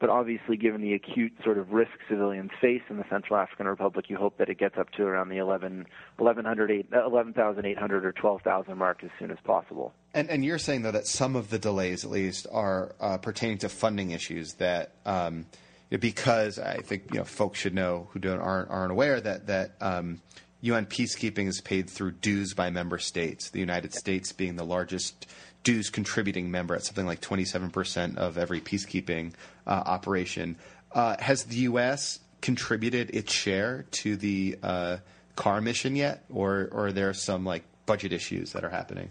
but 0.00 0.10
obviously, 0.10 0.56
given 0.56 0.80
the 0.80 0.94
acute 0.94 1.32
sort 1.42 1.58
of 1.58 1.72
risk 1.72 1.90
civilians 2.08 2.50
face 2.60 2.82
in 2.88 2.98
the 2.98 3.04
Central 3.10 3.38
African 3.38 3.66
Republic, 3.66 4.06
you 4.08 4.16
hope 4.16 4.38
that 4.38 4.48
it 4.48 4.58
gets 4.58 4.78
up 4.78 4.90
to 4.92 5.02
around 5.02 5.28
the 5.28 5.38
11, 5.38 5.86
11,800 6.18 8.04
or 8.04 8.12
12,000 8.12 8.78
mark 8.78 9.02
as 9.02 9.10
soon 9.18 9.30
as 9.30 9.38
possible. 9.44 9.92
And, 10.14 10.30
and, 10.30 10.44
you're 10.44 10.58
saying, 10.58 10.82
though, 10.82 10.92
that 10.92 11.06
some 11.06 11.34
of 11.34 11.50
the 11.50 11.58
delays, 11.58 12.04
at 12.04 12.10
least, 12.10 12.46
are 12.52 12.94
uh, 13.00 13.18
pertaining 13.18 13.58
to 13.58 13.68
funding 13.68 14.12
issues 14.12 14.54
that. 14.54 14.92
Um, 15.04 15.46
because 15.90 16.58
I 16.58 16.80
think 16.82 17.04
you 17.12 17.18
know 17.20 17.24
folks 17.24 17.58
should 17.58 17.74
know 17.74 18.08
who 18.10 18.18
don't 18.18 18.40
aren't, 18.40 18.68
aren't 18.68 18.92
aware 18.92 19.18
that 19.22 19.46
that 19.46 19.70
um, 19.80 20.20
UN 20.60 20.86
peacekeeping 20.86 21.46
is 21.46 21.60
paid 21.60 21.88
through 21.88 22.12
dues 22.12 22.52
by 22.52 22.68
member 22.70 22.98
states. 22.98 23.50
The 23.50 23.60
United 23.60 23.94
States 23.94 24.32
being 24.32 24.56
the 24.56 24.64
largest 24.64 25.26
dues 25.64 25.90
contributing 25.90 26.50
member 26.50 26.74
at 26.74 26.82
something 26.82 27.06
like 27.06 27.20
27% 27.20 28.16
of 28.16 28.38
every 28.38 28.60
peacekeeping 28.60 29.32
uh, 29.66 29.70
operation. 29.70 30.56
Uh, 30.92 31.16
has 31.18 31.44
the 31.44 31.56
U.S. 31.56 32.20
contributed 32.40 33.10
its 33.10 33.32
share 33.32 33.84
to 33.90 34.16
the 34.16 34.58
uh, 34.62 34.96
CAR 35.36 35.60
mission 35.60 35.94
yet, 35.96 36.24
or, 36.30 36.68
or 36.72 36.86
are 36.86 36.92
there 36.92 37.12
some 37.12 37.44
like 37.44 37.64
budget 37.86 38.12
issues 38.12 38.52
that 38.52 38.64
are 38.64 38.70
happening? 38.70 39.10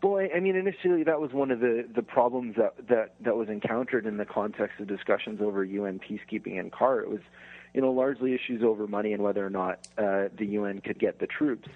Boy, 0.00 0.28
I 0.34 0.38
mean, 0.38 0.54
initially 0.54 1.02
that 1.04 1.20
was 1.20 1.32
one 1.32 1.50
of 1.50 1.58
the, 1.58 1.84
the 1.92 2.02
problems 2.02 2.54
that, 2.56 2.74
that, 2.88 3.14
that 3.20 3.36
was 3.36 3.48
encountered 3.48 4.06
in 4.06 4.16
the 4.16 4.24
context 4.24 4.78
of 4.78 4.86
discussions 4.86 5.40
over 5.40 5.64
UN 5.64 5.98
peacekeeping 5.98 6.58
and 6.60 6.70
CAR. 6.70 7.00
It 7.00 7.10
was, 7.10 7.20
you 7.74 7.80
know, 7.80 7.90
largely 7.90 8.32
issues 8.32 8.62
over 8.62 8.86
money 8.86 9.12
and 9.12 9.22
whether 9.22 9.44
or 9.44 9.50
not 9.50 9.80
uh, 9.98 10.28
the 10.36 10.46
UN 10.50 10.80
could 10.80 11.00
get 11.00 11.18
the 11.18 11.26
troops. 11.26 11.68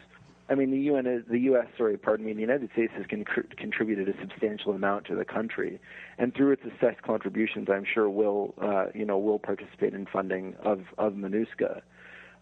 I 0.49 0.55
mean, 0.55 0.71
the 0.71 0.79
UN, 0.79 1.25
the 1.31 1.39
U.S. 1.39 1.67
Sorry, 1.79 1.97
pardon 1.97 2.27
me. 2.27 2.33
The 2.33 2.41
United 2.41 2.71
States 2.73 2.93
has 2.97 3.07
con- 3.09 3.25
contributed 3.57 4.09
a 4.09 4.21
substantial 4.21 4.73
amount 4.73 5.07
to 5.07 5.15
the 5.15 5.25
country, 5.25 5.81
and 6.19 6.35
through 6.35 6.53
its 6.53 6.63
assessed 6.65 7.03
contributions, 7.03 7.69
I'm 7.71 7.85
sure 7.85 8.11
will, 8.11 8.55
uh, 8.61 8.87
you 8.95 9.05
know, 9.05 9.19
will 9.19 9.39
participate 9.39 9.95
in 9.95 10.07
funding 10.07 10.55
of 10.63 10.81
of 10.99 11.15
MINUSCA. 11.15 11.83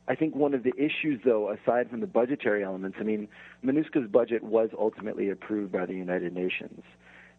I 0.09 0.14
think 0.16 0.35
one 0.35 0.54
of 0.54 0.64
the 0.64 0.73
issues, 0.76 1.21
though, 1.25 1.50
aside 1.50 1.88
from 1.90 2.00
the 2.00 2.07
budgetary 2.07 2.64
elements, 2.64 2.97
I 2.99 3.04
mean, 3.04 3.28
MINUSCA's 3.64 4.11
budget 4.11 4.42
was 4.42 4.71
ultimately 4.76 5.30
approved 5.30 5.71
by 5.71 5.87
the 5.87 5.95
United 5.95 6.33
Nations. 6.33 6.83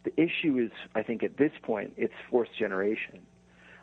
The 0.03 0.13
issue 0.15 0.57
is, 0.57 0.71
I 0.95 1.03
think, 1.03 1.23
at 1.23 1.37
this 1.37 1.51
point, 1.63 1.93
it's 1.97 2.13
force 2.29 2.49
generation. 2.57 3.19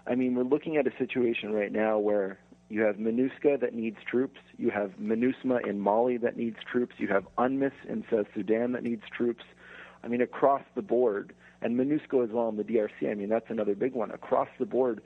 I 0.06 0.14
mean, 0.14 0.34
we're 0.34 0.42
looking 0.44 0.76
at 0.76 0.86
a 0.86 0.92
situation 0.98 1.52
right 1.52 1.70
now 1.70 1.98
where 1.98 2.38
you 2.68 2.82
have 2.82 2.96
MINUSCA 2.96 3.60
that 3.60 3.74
needs 3.74 3.96
troops. 4.06 4.40
You 4.56 4.70
have 4.70 4.92
MINUSMA 5.00 5.66
in 5.66 5.80
Mali 5.80 6.18
that 6.18 6.36
needs 6.36 6.58
troops. 6.70 6.94
You 6.98 7.08
have 7.08 7.26
UNMISS 7.38 7.72
in 7.88 8.04
South 8.10 8.26
Sudan 8.34 8.72
that 8.72 8.82
needs 8.82 9.02
troops. 9.16 9.44
I 10.04 10.08
mean, 10.08 10.20
across 10.20 10.62
the 10.74 10.82
board, 10.82 11.32
and 11.62 11.76
MONUSCO 11.76 12.24
as 12.24 12.30
well 12.30 12.48
in 12.48 12.56
the 12.56 12.64
DRC. 12.64 13.10
I 13.10 13.14
mean, 13.14 13.28
that's 13.28 13.48
another 13.48 13.74
big 13.74 13.94
one. 13.94 14.10
Across 14.10 14.48
the 14.58 14.66
board, 14.66 15.00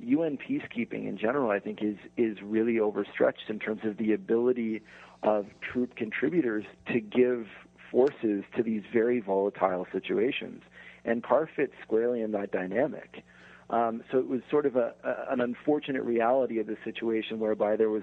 UN 0.00 0.38
peacekeeping 0.38 1.08
in 1.08 1.18
general, 1.18 1.50
I 1.50 1.58
think, 1.58 1.82
is 1.82 1.96
is 2.16 2.38
really 2.42 2.78
overstretched 2.78 3.48
in 3.50 3.58
terms 3.58 3.82
of 3.84 3.96
the 3.98 4.12
ability 4.12 4.82
of 5.22 5.46
troop 5.60 5.96
contributors 5.96 6.64
to 6.92 7.00
give 7.00 7.46
forces 7.90 8.44
to 8.56 8.62
these 8.62 8.82
very 8.92 9.20
volatile 9.20 9.86
situations. 9.92 10.62
And 11.04 11.22
CAR 11.22 11.48
fits 11.54 11.74
squarely 11.82 12.22
in 12.22 12.32
that 12.32 12.52
dynamic. 12.52 13.24
Um, 13.70 14.02
so 14.10 14.18
it 14.18 14.28
was 14.28 14.40
sort 14.50 14.66
of 14.66 14.76
a, 14.76 14.92
a, 15.04 15.32
an 15.32 15.40
unfortunate 15.40 16.02
reality 16.02 16.58
of 16.58 16.66
the 16.66 16.76
situation 16.84 17.38
whereby 17.38 17.76
there 17.76 17.90
was 17.90 18.02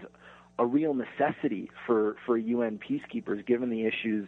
a 0.59 0.65
real 0.65 0.93
necessity 0.93 1.69
for, 1.86 2.15
for 2.25 2.38
UN 2.38 2.79
peacekeepers, 2.79 3.45
given 3.45 3.69
the 3.69 3.86
issues 3.86 4.27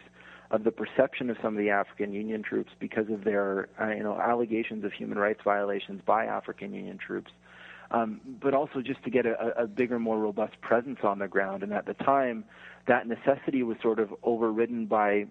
of 0.50 0.64
the 0.64 0.70
perception 0.70 1.30
of 1.30 1.36
some 1.42 1.56
of 1.56 1.58
the 1.58 1.70
African 1.70 2.12
Union 2.12 2.42
troops 2.42 2.72
because 2.78 3.08
of 3.08 3.24
their 3.24 3.68
uh, 3.80 3.88
you 3.88 4.02
know 4.02 4.20
allegations 4.20 4.84
of 4.84 4.92
human 4.92 5.18
rights 5.18 5.40
violations 5.44 6.02
by 6.04 6.26
African 6.26 6.74
Union 6.74 6.98
troops, 6.98 7.30
um, 7.90 8.20
but 8.40 8.52
also 8.52 8.80
just 8.82 9.02
to 9.04 9.10
get 9.10 9.26
a, 9.26 9.62
a 9.62 9.66
bigger, 9.66 9.98
more 9.98 10.18
robust 10.18 10.60
presence 10.60 10.98
on 11.02 11.20
the 11.20 11.28
ground. 11.28 11.62
And 11.62 11.72
at 11.72 11.86
the 11.86 11.94
time, 11.94 12.44
that 12.86 13.06
necessity 13.06 13.62
was 13.62 13.76
sort 13.80 13.98
of 13.98 14.12
overridden 14.22 14.86
by 14.86 15.26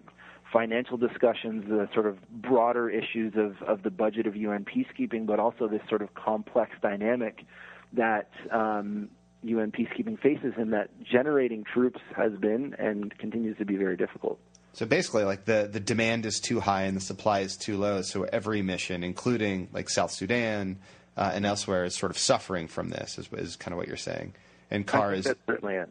financial 0.52 0.96
discussions, 0.96 1.68
the 1.68 1.88
sort 1.94 2.06
of 2.06 2.18
broader 2.30 2.88
issues 2.90 3.34
of, 3.36 3.60
of 3.62 3.82
the 3.82 3.90
budget 3.90 4.26
of 4.26 4.36
UN 4.36 4.64
peacekeeping, 4.64 5.26
but 5.26 5.38
also 5.38 5.68
this 5.68 5.82
sort 5.88 6.02
of 6.02 6.14
complex 6.14 6.72
dynamic 6.82 7.44
that 7.92 8.30
um, 8.50 9.08
UN 9.42 9.72
peacekeeping 9.72 10.18
faces, 10.20 10.54
and 10.56 10.72
that 10.72 10.90
generating 11.02 11.64
troops 11.64 12.00
has 12.16 12.32
been 12.32 12.74
and 12.78 13.16
continues 13.18 13.56
to 13.58 13.64
be 13.64 13.76
very 13.76 13.96
difficult. 13.96 14.38
So 14.72 14.86
basically, 14.86 15.24
like 15.24 15.44
the, 15.44 15.68
the 15.70 15.80
demand 15.80 16.26
is 16.26 16.38
too 16.38 16.60
high 16.60 16.82
and 16.82 16.96
the 16.96 17.00
supply 17.00 17.40
is 17.40 17.56
too 17.56 17.76
low. 17.76 18.02
So 18.02 18.24
every 18.24 18.62
mission, 18.62 19.02
including 19.02 19.68
like 19.72 19.88
South 19.88 20.12
Sudan 20.12 20.78
uh, 21.16 21.32
and 21.34 21.44
elsewhere, 21.44 21.84
is 21.84 21.96
sort 21.96 22.10
of 22.10 22.18
suffering 22.18 22.68
from 22.68 22.90
this. 22.90 23.18
Is, 23.18 23.28
is 23.32 23.56
kind 23.56 23.72
of 23.72 23.78
what 23.78 23.88
you're 23.88 23.96
saying. 23.96 24.34
And 24.70 24.86
CAR 24.86 25.12
is 25.12 25.32
certainly 25.46 25.74
it. 25.74 25.88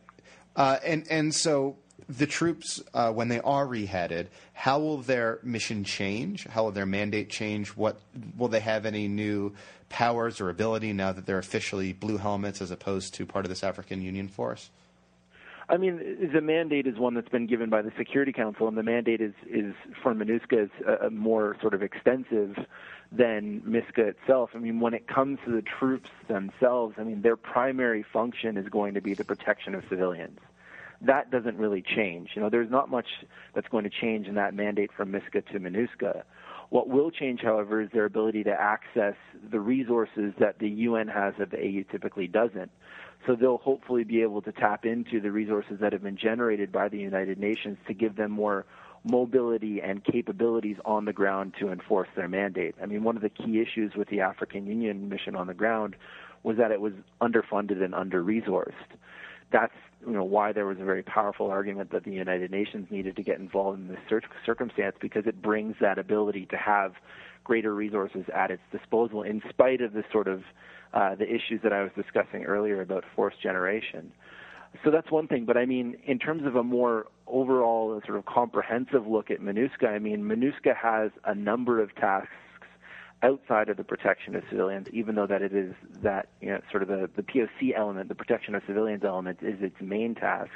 Uh, 0.56 0.78
and 0.86 1.06
and 1.10 1.36
so 1.36 1.76
the 2.08 2.26
troops, 2.26 2.82
uh, 2.94 3.12
when 3.12 3.28
they 3.28 3.40
are 3.42 3.68
rehatted, 3.68 4.30
how 4.54 4.80
will 4.80 4.98
their 4.98 5.40
mission 5.44 5.84
change? 5.84 6.46
How 6.46 6.66
will 6.66 6.72
their 6.72 6.86
mandate 6.86 7.30
change? 7.30 7.70
What 7.70 8.00
will 8.38 8.48
they 8.48 8.60
have 8.60 8.86
any 8.86 9.08
new 9.08 9.54
powers 9.90 10.40
or 10.40 10.50
ability 10.50 10.94
now 10.94 11.12
that 11.12 11.26
they're 11.26 11.40
officially 11.40 11.94
blue 11.94 12.18
helmets 12.18 12.62
as 12.62 12.72
opposed 12.72 13.14
to 13.16 13.26
part 13.26 13.46
of 13.46 13.50
this 13.50 13.64
African 13.64 14.02
Union 14.02 14.28
force? 14.28 14.70
I 15.70 15.78
mean, 15.78 16.30
the 16.34 16.42
mandate 16.42 16.88
is 16.88 16.98
one 16.98 17.14
that's 17.14 17.30
been 17.30 17.46
given 17.46 17.70
by 17.70 17.84
the 17.84 17.92
Security 17.96 18.34
Council, 18.34 18.68
and 18.68 18.76
the 18.76 18.84
mandate 18.84 19.22
is, 19.22 19.34
is 19.48 19.76
for 20.02 20.16
MINUSCA 20.16 20.64
is 20.64 20.70
a, 21.02 21.12
more 21.12 21.58
sort 21.62 21.76
of 21.76 21.84
extensive 21.84 22.58
than 23.12 23.62
MISCA 23.62 24.00
itself. 24.00 24.52
I 24.56 24.58
mean, 24.58 24.80
when 24.80 24.96
it 24.96 25.08
comes 25.08 25.38
to 25.46 25.52
the 25.52 25.62
troops 25.62 26.10
themselves, 26.28 26.96
I 26.98 27.04
mean, 27.04 27.22
their 27.22 27.36
primary 27.36 28.02
function 28.02 28.58
is 28.58 28.68
going 28.68 28.96
to 28.96 29.02
be 29.02 29.14
the 29.14 29.24
protection 29.24 29.76
of 29.76 29.84
civilians. 29.90 30.40
That 31.02 31.32
doesn't 31.32 31.58
really 31.58 31.82
change. 31.82 32.32
You 32.36 32.42
know, 32.42 32.50
there's 32.50 32.70
not 32.70 32.90
much 32.90 33.08
that's 33.56 33.68
going 33.70 33.86
to 33.86 33.90
change 33.90 34.28
in 34.28 34.36
that 34.36 34.54
mandate 34.54 34.92
from 34.96 35.12
MISCA 35.12 35.46
to 35.52 35.60
MINUSCA. 35.60 36.24
What 36.70 36.88
will 36.88 37.10
change, 37.10 37.42
however, 37.42 37.82
is 37.82 37.90
their 37.94 38.06
ability 38.06 38.44
to 38.44 38.52
access 38.52 39.16
the 39.50 39.60
resources 39.60 40.34
that 40.40 40.60
the 40.60 40.70
UN 40.70 41.08
has 41.08 41.34
that 41.40 41.52
the 41.52 41.58
AU 41.58 41.92
typically 41.92 42.28
doesn't. 42.28 42.70
So 43.26 43.36
they'll 43.36 43.58
hopefully 43.58 44.04
be 44.04 44.22
able 44.22 44.42
to 44.44 44.52
tap 44.52 44.86
into 44.86 45.20
the 45.20 45.32
resources 45.32 45.78
that 45.82 45.94
have 45.94 46.04
been 46.04 46.18
generated 46.18 46.72
by 46.72 46.90
the 46.90 46.98
United 46.98 47.40
Nations 47.40 47.78
to 47.88 47.94
give 47.94 48.16
them 48.16 48.32
more 48.32 48.66
mobility 49.04 49.82
and 49.82 50.04
capabilities 50.04 50.78
on 50.86 51.06
the 51.06 51.14
ground 51.14 51.54
to 51.60 51.72
enforce 51.72 52.10
their 52.16 52.28
mandate. 52.28 52.76
I 52.82 52.86
mean, 52.86 53.04
one 53.04 53.16
of 53.16 53.22
the 53.22 53.30
key 53.30 53.62
issues 53.62 53.94
with 53.96 54.10
the 54.10 54.22
African 54.22 54.68
Union 54.68 55.10
mission 55.10 55.36
on 55.36 55.48
the 55.48 55.54
ground 55.54 55.96
was 56.44 56.58
that 56.58 56.72
it 56.72 56.82
was 56.82 56.94
underfunded 57.22 57.84
and 57.84 57.96
under-resourced. 57.96 58.74
That's 59.52 59.74
you 60.06 60.14
know 60.14 60.24
why 60.24 60.54
there 60.54 60.66
was 60.66 60.80
a 60.80 60.86
very 60.86 61.04
powerful 61.04 61.50
argument 61.50 61.92
that 61.92 62.04
the 62.04 62.12
United 62.12 62.52
Nations 62.52 62.88
needed 62.90 63.16
to 63.16 63.24
get 63.24 63.40
involved 63.40 63.80
in 63.80 63.88
this 63.88 64.22
circumstance 64.46 64.96
because 65.02 65.24
it 65.26 65.42
brings 65.42 65.76
that 65.82 65.98
ability 65.98 66.48
to 66.52 66.58
have 66.58 66.94
greater 67.44 67.74
resources 67.74 68.26
at 68.34 68.52
its 68.52 68.62
disposal 68.72 69.24
in 69.24 69.42
spite 69.50 69.82
of 69.82 69.94
the 69.94 70.04
sort 70.12 70.28
of 70.28 70.44
uh, 70.94 71.16
the 71.16 71.26
issues 71.26 71.60
that 71.64 71.74
I 71.74 71.82
was 71.82 71.92
discussing 71.96 72.46
earlier 72.46 72.82
about 72.82 73.04
forced 73.16 73.42
generation. 73.42 74.12
So 74.84 74.92
that's 74.92 75.10
one 75.12 75.28
thing. 75.28 75.46
But 75.46 75.58
I 75.58 75.66
mean, 75.66 75.96
in 76.06 76.20
terms 76.20 76.46
of 76.46 76.56
a 76.56 76.64
more 76.64 77.08
overall 77.28 78.00
sort 78.06 78.18
of 78.18 78.26
comprehensive 78.26 79.08
look 79.08 79.32
at 79.32 79.40
MINUSCA, 79.42 79.88
I 79.88 80.00
mean, 80.00 80.22
MINUSCA 80.24 80.76
has 80.76 81.12
a 81.26 81.34
number 81.34 81.82
of 81.82 81.94
tasks 81.96 82.30
outside 83.22 83.70
of 83.70 83.78
the 83.78 83.84
protection 83.84 84.36
of 84.36 84.44
civilians, 84.50 84.88
even 84.94 85.16
though 85.16 85.28
that 85.28 85.42
it 85.42 85.54
is 85.54 85.74
that 86.02 86.30
you 86.42 86.50
know 86.50 86.62
sort 86.72 86.84
of 86.84 86.90
the, 86.90 87.10
the 87.16 87.24
POC 87.24 87.76
element, 87.76 88.10
the 88.10 88.16
protection 88.16 88.56
of 88.56 88.64
civilians 88.66 89.04
element, 89.04 89.40
is 89.42 89.62
its 89.62 89.80
main 89.82 90.16
task. 90.16 90.52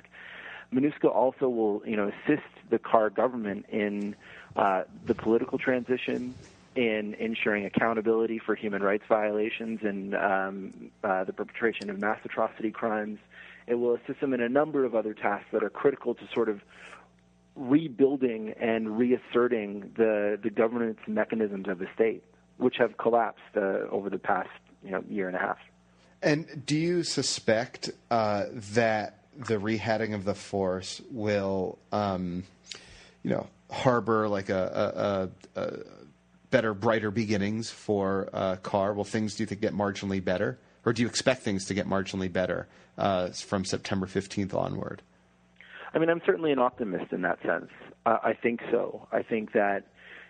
MINUSCA 0.74 1.14
also 1.14 1.50
will 1.50 1.84
you 1.86 1.96
know 1.96 2.10
assist 2.10 2.48
the 2.70 2.80
CAR 2.80 3.10
government 3.10 3.66
in 3.70 4.16
uh, 4.56 4.84
the 5.06 5.14
political 5.14 5.58
transition, 5.58 6.34
in 6.76 7.14
ensuring 7.16 7.66
accountability 7.66 8.40
for 8.40 8.56
human 8.56 8.82
rights 8.82 9.04
violations 9.08 9.80
and 9.84 10.16
um, 10.16 10.92
uh, 11.04 11.24
the 11.24 11.34
perpetration 11.34 11.90
of 11.90 12.00
mass 12.00 12.20
atrocity 12.26 12.72
crimes. 12.72 13.20
It 13.68 13.76
will 13.76 13.96
assist 13.96 14.20
them 14.20 14.34
in 14.34 14.42
a 14.42 14.50
number 14.50 14.84
of 14.84 14.96
other 14.96 15.14
tasks 15.14 15.48
that 15.54 15.64
are 15.64 15.70
critical 15.70 16.16
to 16.16 16.28
sort 16.34 16.50
of 16.50 16.62
rebuilding 17.56 18.54
and 18.60 18.98
reasserting 18.98 19.92
the, 19.96 20.40
the 20.42 20.50
governance 20.50 21.00
mechanisms 21.08 21.68
of 21.68 21.80
the 21.80 21.88
state, 21.94 22.24
which 22.58 22.76
have 22.78 22.98
collapsed 22.98 23.42
uh, 23.56 23.88
over 23.92 24.10
the 24.10 24.18
past 24.18 24.50
you 24.84 24.92
know, 24.92 25.04
year 25.10 25.28
and 25.28 25.36
a 25.36 25.40
half. 25.40 25.58
And 26.22 26.66
do 26.66 26.78
you 26.78 27.04
suspect 27.04 27.92
uh, 28.10 28.46
that 28.74 29.20
the 29.38 29.60
rehatting 29.60 30.14
of 30.14 30.24
the 30.24 30.36
force 30.36 31.02
will, 31.12 31.80
um, 31.92 32.44
you 33.24 33.32
know, 33.32 33.48
harbor 33.70 34.28
like 34.28 34.50
a, 34.50 35.30
a, 35.56 35.60
a, 35.60 35.66
a 35.66 35.80
better, 36.50 36.74
brighter 36.74 37.12
beginnings 37.12 37.70
for 37.70 38.30
uh, 38.32 38.56
CAR? 38.58 38.94
Will 38.94 39.04
things, 39.04 39.36
do 39.36 39.44
you 39.44 39.48
think, 39.48 39.62
get 39.62 39.74
marginally 39.74 40.24
better? 40.24 40.60
Or 40.86 40.94
do 40.94 41.02
you 41.02 41.08
expect 41.08 41.44
things 41.44 41.66
to 41.66 41.74
get 41.74 41.88
marginally 41.88 42.32
better 42.32 42.68
uh, 42.98 43.30
from 43.30 43.66
September 43.66 44.06
15th 44.06 44.54
onward? 44.54 45.02
I 45.94 46.00
mean, 46.00 46.10
I'm 46.10 46.22
certainly 46.26 46.52
an 46.52 46.60
optimist 46.60 47.12
in 47.12 47.22
that 47.22 47.42
sense. 47.42 47.70
Uh, 48.06 48.18
I 48.24 48.34
think 48.34 48.62
so. 48.72 49.08
I 49.12 49.22
think 49.24 49.54
that, 49.54 49.84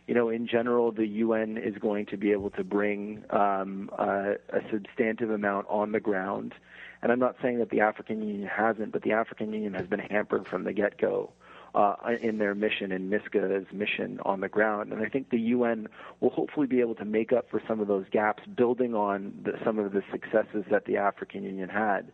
you 0.08 0.14
know, 0.14 0.30
in 0.30 0.48
general, 0.48 0.92
the 0.92 1.08
UN 1.08 1.58
is 1.58 1.78
going 1.78 2.06
to 2.08 2.18
be 2.18 2.32
able 2.32 2.50
to 2.52 2.64
bring 2.64 3.24
um, 3.30 3.90
a 3.98 4.36
substantive 4.72 5.30
amount 5.30 5.68
on 5.70 5.92
the 5.92 6.00
ground. 6.00 6.54
And 7.02 7.12
I'm 7.12 7.20
not 7.20 7.36
saying 7.42 7.60
that 7.60 7.70
the 7.70 7.82
African 7.82 8.26
Union 8.26 8.48
hasn't, 8.48 8.92
but 8.92 9.04
the 9.04 9.12
African 9.12 9.54
Union 9.54 9.74
has 9.74 9.88
been 9.88 10.00
hampered 10.00 10.48
from 10.48 10.64
the 10.64 10.74
get 10.74 10.98
go 10.98 11.32
uh, 11.76 11.96
in 12.22 12.38
their 12.38 12.56
mission 12.56 12.92
and 12.92 13.12
MISCA's 13.12 13.72
mission 13.74 14.20
on 14.26 14.42
the 14.42 14.50
ground. 14.50 14.92
And 14.92 15.02
I 15.02 15.10
think 15.10 15.30
the 15.30 15.40
UN 15.40 15.88
will 16.20 16.30
hopefully 16.30 16.68
be 16.68 16.82
able 16.82 16.96
to 16.96 17.06
make 17.06 17.34
up 17.34 17.50
for 17.50 17.62
some 17.68 17.80
of 17.80 17.88
those 17.88 18.06
gaps, 18.12 18.44
building 18.56 18.94
on 18.94 19.34
the, 19.44 19.54
some 19.66 19.80
of 19.80 19.92
the 19.92 20.04
successes 20.12 20.66
that 20.70 20.86
the 20.86 20.98
African 20.98 21.44
Union 21.44 21.70
had. 21.70 22.12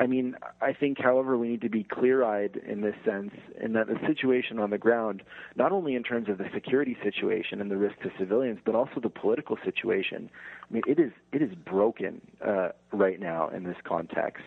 I 0.00 0.06
mean, 0.06 0.34
I 0.60 0.72
think, 0.72 0.98
however, 0.98 1.38
we 1.38 1.48
need 1.48 1.60
to 1.60 1.68
be 1.68 1.84
clear 1.84 2.24
eyed 2.24 2.60
in 2.66 2.80
this 2.80 2.96
sense, 3.04 3.30
in 3.62 3.74
that 3.74 3.86
the 3.86 3.98
situation 4.06 4.58
on 4.58 4.70
the 4.70 4.78
ground, 4.78 5.22
not 5.54 5.70
only 5.70 5.94
in 5.94 6.02
terms 6.02 6.28
of 6.28 6.38
the 6.38 6.48
security 6.52 6.96
situation 7.02 7.60
and 7.60 7.70
the 7.70 7.76
risk 7.76 8.00
to 8.00 8.10
civilians, 8.18 8.58
but 8.64 8.74
also 8.74 8.98
the 9.00 9.08
political 9.08 9.56
situation. 9.64 10.30
I 10.68 10.74
mean, 10.74 10.82
it 10.88 10.98
is, 10.98 11.12
it 11.32 11.42
is 11.42 11.54
broken 11.54 12.20
uh, 12.44 12.70
right 12.92 13.20
now 13.20 13.48
in 13.50 13.62
this 13.62 13.76
context. 13.84 14.42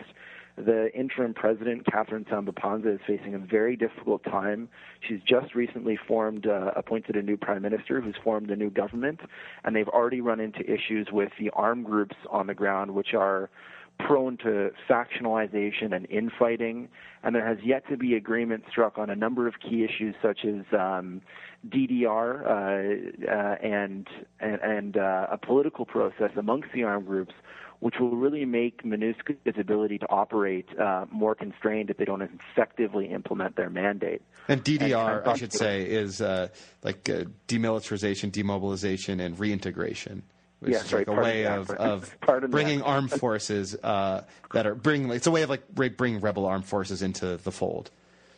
The 0.58 0.92
interim 0.92 1.34
president, 1.34 1.86
Catherine 1.86 2.26
Samba-Panza, 2.28 2.94
is 2.94 3.00
facing 3.06 3.34
a 3.34 3.38
very 3.38 3.76
difficult 3.76 4.24
time. 4.24 4.68
She's 5.00 5.20
just 5.26 5.54
recently 5.54 5.96
formed, 6.08 6.46
uh, 6.46 6.72
appointed 6.74 7.14
a 7.14 7.22
new 7.22 7.36
prime 7.36 7.62
minister 7.62 8.00
who's 8.00 8.16
formed 8.24 8.50
a 8.50 8.56
new 8.56 8.68
government, 8.68 9.20
and 9.64 9.74
they've 9.74 9.88
already 9.88 10.20
run 10.20 10.40
into 10.40 10.60
issues 10.60 11.08
with 11.12 11.30
the 11.38 11.50
armed 11.50 11.86
groups 11.86 12.16
on 12.28 12.48
the 12.48 12.54
ground, 12.54 12.90
which 12.90 13.14
are 13.14 13.50
prone 13.98 14.36
to 14.38 14.70
factionalization 14.88 15.94
and 15.94 16.06
infighting, 16.10 16.88
and 17.22 17.34
there 17.34 17.46
has 17.46 17.58
yet 17.64 17.88
to 17.88 17.96
be 17.96 18.14
agreement 18.14 18.64
struck 18.70 18.98
on 18.98 19.10
a 19.10 19.16
number 19.16 19.46
of 19.48 19.54
key 19.60 19.84
issues 19.84 20.14
such 20.22 20.44
as 20.44 20.64
um, 20.78 21.20
DDR 21.68 22.44
uh, 22.44 23.30
uh, 23.30 23.54
and 23.62 24.06
and, 24.40 24.60
and 24.62 24.96
uh, 24.96 25.26
a 25.30 25.38
political 25.38 25.84
process 25.84 26.30
amongst 26.36 26.68
the 26.72 26.84
armed 26.84 27.06
groups 27.06 27.34
which 27.80 27.94
will 28.00 28.16
really 28.16 28.44
make 28.44 28.82
MINUSCA's 28.82 29.58
ability 29.58 29.98
to 29.98 30.06
operate 30.10 30.66
uh, 30.78 31.06
more 31.10 31.34
constrained 31.34 31.90
if 31.90 31.96
they 31.96 32.04
don't 32.04 32.22
effectively 32.22 33.06
implement 33.06 33.54
their 33.56 33.70
mandate. 33.70 34.20
And 34.48 34.64
DDR, 34.64 35.20
and 35.20 35.28
I 35.28 35.36
should 35.36 35.52
say, 35.52 35.82
is 35.82 36.20
uh, 36.20 36.48
like 36.82 37.08
uh, 37.08 37.24
demilitarization, 37.46 38.32
demobilization, 38.32 39.24
and 39.24 39.38
reintegration. 39.38 40.24
Which 40.60 40.72
yes, 40.72 40.86
is 40.86 40.92
like 40.92 41.06
right, 41.06 41.18
a 41.18 41.22
way 41.22 41.46
of, 41.46 41.70
of 41.70 42.16
bringing 42.50 42.82
armed 42.82 43.12
forces 43.12 43.76
uh, 43.76 44.24
that 44.52 44.66
are 44.66 44.74
bringing. 44.74 45.10
It's 45.12 45.28
a 45.28 45.30
way 45.30 45.42
of 45.42 45.50
like 45.50 45.68
bringing 45.96 46.20
rebel 46.20 46.46
armed 46.46 46.64
forces 46.66 47.00
into 47.00 47.36
the 47.36 47.52
fold. 47.52 47.90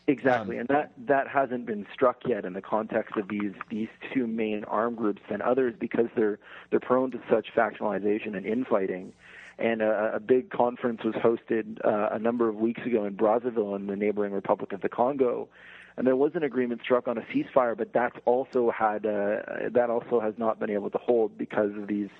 Exactly, 0.07 0.57
um, 0.57 0.61
and 0.61 0.69
that 0.69 0.93
that 1.07 1.29
hasn't 1.29 1.67
been 1.67 1.87
struck 1.93 2.19
yet 2.27 2.45
in 2.45 2.53
the 2.53 2.61
context 2.61 3.17
of 3.17 3.29
these 3.29 3.53
these 3.71 3.89
two 4.13 4.27
main 4.27 4.65
armed 4.65 4.99
groups 4.99 5.23
and 5.31 5.41
others 5.41 5.75
because 5.79 6.07
they're 6.15 6.39
they're 6.71 6.81
prone 6.81 7.11
to 7.13 7.21
such 7.31 7.49
factionalization 7.55 8.37
and 8.37 8.45
infighting. 8.45 9.13
And 9.59 9.83
a, 9.83 10.13
a 10.15 10.21
big 10.21 10.51
conference 10.51 11.03
was 11.05 11.15
hosted 11.15 11.85
uh, 11.85 12.09
a 12.13 12.19
number 12.19 12.49
of 12.49 12.57
weeks 12.57 12.81
ago 12.87 13.05
in 13.05 13.15
Brazzaville 13.15 13.77
in 13.77 13.87
the 13.87 13.97
neighboring 13.97 14.33
Republic 14.33 14.73
of 14.73 14.81
the 14.81 14.89
Congo, 14.89 15.49
and 15.97 16.07
there 16.07 16.17
was 16.17 16.33
an 16.35 16.43
agreement 16.43 16.81
struck 16.83 17.09
on 17.09 17.19
a 17.19 17.23
ceasefire, 17.23 17.77
but 17.77 17.93
that's 17.93 18.17
also 18.25 18.71
had 18.71 19.07
uh, 19.07 19.69
that 19.73 19.91
also 19.91 20.21
has 20.21 20.35
not 20.39 20.59
been 20.59 20.71
able 20.71 20.91
to 20.91 20.99
hold 20.99 21.37
because 21.37 21.71
of 21.77 21.87
these 21.87 22.11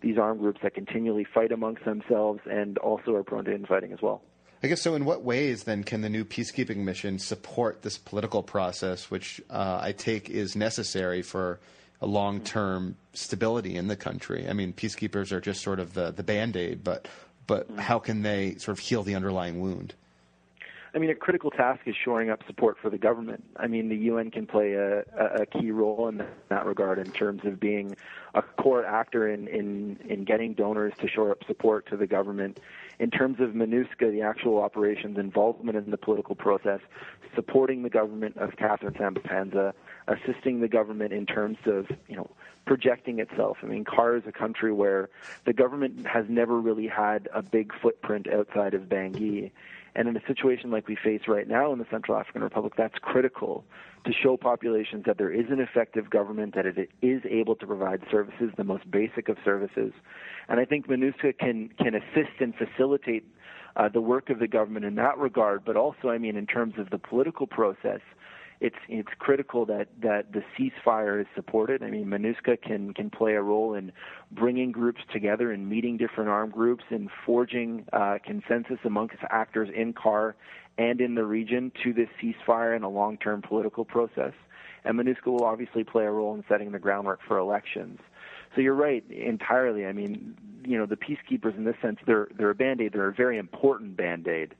these 0.00 0.18
armed 0.18 0.40
groups 0.40 0.60
that 0.62 0.74
continually 0.74 1.24
fight 1.24 1.52
amongst 1.52 1.84
themselves 1.84 2.40
and 2.50 2.78
also 2.78 3.14
are 3.14 3.22
prone 3.22 3.44
to 3.44 3.54
infighting 3.54 3.92
as 3.92 4.00
well. 4.00 4.22
I 4.62 4.66
guess 4.68 4.82
so. 4.82 4.94
In 4.94 5.04
what 5.04 5.22
ways 5.22 5.64
then 5.64 5.84
can 5.84 6.02
the 6.02 6.10
new 6.10 6.24
peacekeeping 6.24 6.78
mission 6.78 7.18
support 7.18 7.82
this 7.82 7.96
political 7.96 8.42
process, 8.42 9.10
which 9.10 9.40
uh, 9.48 9.78
I 9.82 9.92
take 9.92 10.28
is 10.28 10.54
necessary 10.54 11.22
for 11.22 11.60
a 12.02 12.06
long 12.06 12.40
term 12.40 12.96
stability 13.14 13.76
in 13.76 13.88
the 13.88 13.96
country? 13.96 14.46
I 14.48 14.52
mean, 14.52 14.72
peacekeepers 14.72 15.32
are 15.32 15.40
just 15.40 15.62
sort 15.62 15.80
of 15.80 15.94
the, 15.94 16.10
the 16.10 16.22
band 16.22 16.56
aid, 16.56 16.84
but 16.84 17.08
but 17.46 17.68
mm-hmm. 17.68 17.78
how 17.78 17.98
can 17.98 18.22
they 18.22 18.56
sort 18.56 18.78
of 18.78 18.84
heal 18.84 19.02
the 19.02 19.14
underlying 19.14 19.60
wound? 19.60 19.94
I 20.92 20.98
mean, 20.98 21.10
a 21.10 21.14
critical 21.14 21.50
task 21.50 21.82
is 21.86 21.94
shoring 22.04 22.30
up 22.30 22.40
support 22.46 22.76
for 22.82 22.90
the 22.90 22.98
government. 22.98 23.44
I 23.56 23.68
mean, 23.68 23.88
the 23.88 23.96
UN 23.96 24.30
can 24.30 24.46
play 24.46 24.72
a, 24.72 25.00
a 25.16 25.46
key 25.46 25.70
role 25.70 26.08
in 26.08 26.22
that 26.48 26.66
regard 26.66 26.98
in 26.98 27.12
terms 27.12 27.42
of 27.44 27.60
being 27.60 27.96
a 28.34 28.42
core 28.42 28.84
actor 28.84 29.28
in, 29.28 29.46
in, 29.48 29.98
in 30.08 30.24
getting 30.24 30.54
donors 30.54 30.92
to 31.00 31.08
shore 31.08 31.30
up 31.30 31.38
support 31.46 31.86
to 31.90 31.96
the 31.96 32.06
government 32.06 32.58
in 32.98 33.10
terms 33.10 33.40
of 33.40 33.50
MINUSCA, 33.50 34.10
the 34.12 34.20
actual 34.20 34.60
operations 34.60 35.16
involvement 35.16 35.76
in 35.76 35.90
the 35.90 35.96
political 35.96 36.34
process, 36.34 36.80
supporting 37.34 37.82
the 37.82 37.88
government 37.88 38.36
of 38.36 38.50
Catherine 38.56 38.94
Samba-Panza, 38.98 39.72
assisting 40.06 40.60
the 40.60 40.68
government 40.68 41.12
in 41.12 41.24
terms 41.24 41.56
of, 41.66 41.86
you 42.08 42.16
know, 42.16 42.30
projecting 42.66 43.18
itself. 43.18 43.58
I 43.62 43.66
mean, 43.66 43.84
CAR 43.84 44.16
is 44.16 44.22
a 44.26 44.32
country 44.32 44.72
where 44.72 45.08
the 45.44 45.52
government 45.52 46.06
has 46.06 46.26
never 46.28 46.60
really 46.60 46.86
had 46.86 47.28
a 47.34 47.42
big 47.42 47.72
footprint 47.80 48.28
outside 48.32 48.74
of 48.74 48.82
Bangui. 48.82 49.50
And 49.94 50.08
in 50.08 50.16
a 50.16 50.24
situation 50.26 50.70
like 50.70 50.86
we 50.86 50.94
face 50.94 51.22
right 51.26 51.48
now 51.48 51.72
in 51.72 51.78
the 51.80 51.86
Central 51.90 52.16
African 52.16 52.42
Republic, 52.42 52.74
that's 52.76 52.94
critical 53.00 53.64
to 54.04 54.12
show 54.12 54.36
populations 54.36 55.04
that 55.06 55.18
there 55.18 55.32
is 55.32 55.46
an 55.50 55.60
effective 55.60 56.08
government, 56.10 56.54
that 56.54 56.64
it 56.64 56.90
is 57.02 57.22
able 57.28 57.56
to 57.56 57.66
provide 57.66 58.02
services, 58.10 58.52
the 58.56 58.64
most 58.64 58.88
basic 58.90 59.28
of 59.28 59.36
services. 59.44 59.92
And 60.48 60.60
I 60.60 60.64
think 60.64 60.86
MINUSCA 60.86 61.38
can, 61.38 61.70
can 61.70 61.94
assist 61.94 62.40
and 62.40 62.54
facilitate 62.54 63.24
uh, 63.76 63.88
the 63.88 64.00
work 64.00 64.30
of 64.30 64.38
the 64.38 64.48
government 64.48 64.84
in 64.84 64.94
that 64.96 65.18
regard, 65.18 65.64
but 65.64 65.76
also, 65.76 66.08
I 66.08 66.18
mean, 66.18 66.36
in 66.36 66.46
terms 66.46 66.74
of 66.78 66.90
the 66.90 66.98
political 66.98 67.46
process, 67.46 68.00
it's 68.60 68.76
it's 68.88 69.08
critical 69.18 69.64
that 69.66 69.88
that 70.02 70.32
the 70.32 70.42
ceasefire 70.56 71.20
is 71.20 71.26
supported. 71.34 71.82
I 71.82 71.90
mean, 71.90 72.06
MINUSCA 72.06 72.60
can 72.60 72.92
can 72.92 73.08
play 73.08 73.34
a 73.34 73.42
role 73.42 73.74
in 73.74 73.90
bringing 74.30 74.70
groups 74.70 75.00
together 75.12 75.50
and 75.50 75.68
meeting 75.68 75.96
different 75.96 76.28
armed 76.28 76.52
groups 76.52 76.84
and 76.90 77.08
forging 77.24 77.86
uh, 77.92 78.18
consensus 78.24 78.78
amongst 78.84 79.16
actors 79.30 79.70
in 79.74 79.94
CAR 79.94 80.36
and 80.76 81.00
in 81.00 81.14
the 81.14 81.24
region 81.24 81.72
to 81.82 81.92
this 81.92 82.08
ceasefire 82.22 82.76
and 82.76 82.84
a 82.84 82.88
long-term 82.88 83.42
political 83.42 83.84
process. 83.84 84.32
And 84.84 84.98
MINUSCA 84.98 85.26
will 85.26 85.44
obviously 85.44 85.84
play 85.84 86.04
a 86.04 86.10
role 86.10 86.34
in 86.34 86.44
setting 86.48 86.72
the 86.72 86.78
groundwork 86.78 87.20
for 87.26 87.38
elections. 87.38 87.98
So 88.54 88.60
you're 88.60 88.74
right 88.74 89.04
entirely. 89.10 89.86
I 89.86 89.92
mean, 89.92 90.36
you 90.64 90.76
know, 90.76 90.86
the 90.86 90.96
peacekeepers 90.96 91.56
in 91.56 91.64
this 91.64 91.76
sense, 91.80 91.98
they're 92.06 92.28
they're 92.36 92.50
a 92.50 92.54
band-aid. 92.54 92.92
They're 92.92 93.08
a 93.08 93.14
very 93.14 93.38
important 93.38 93.96
band-aid 93.96 94.54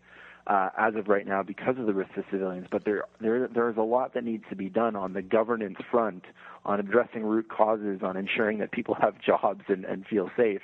uh, 0.46 0.70
as 0.78 0.94
of 0.94 1.08
right 1.08 1.26
now 1.26 1.42
because 1.42 1.76
of 1.78 1.86
the 1.86 1.94
risk 1.94 2.14
to 2.14 2.24
civilians. 2.30 2.66
But 2.70 2.84
there 2.84 3.04
there 3.20 3.48
there 3.48 3.70
is 3.70 3.76
a 3.76 3.82
lot 3.82 4.14
that 4.14 4.24
needs 4.24 4.44
to 4.50 4.56
be 4.56 4.68
done 4.68 4.96
on 4.96 5.12
the 5.12 5.22
governance 5.22 5.78
front, 5.90 6.24
on 6.64 6.80
addressing 6.80 7.24
root 7.24 7.48
causes, 7.48 8.00
on 8.02 8.16
ensuring 8.16 8.58
that 8.58 8.72
people 8.72 8.94
have 9.00 9.14
jobs 9.20 9.62
and, 9.68 9.84
and 9.84 10.06
feel 10.06 10.30
safe. 10.36 10.62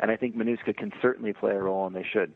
And 0.00 0.10
I 0.10 0.16
think 0.16 0.36
MINUSCA 0.36 0.76
can 0.76 0.92
certainly 1.02 1.32
play 1.32 1.52
a 1.52 1.60
role, 1.60 1.86
and 1.86 1.94
they 1.94 2.06
should. 2.10 2.32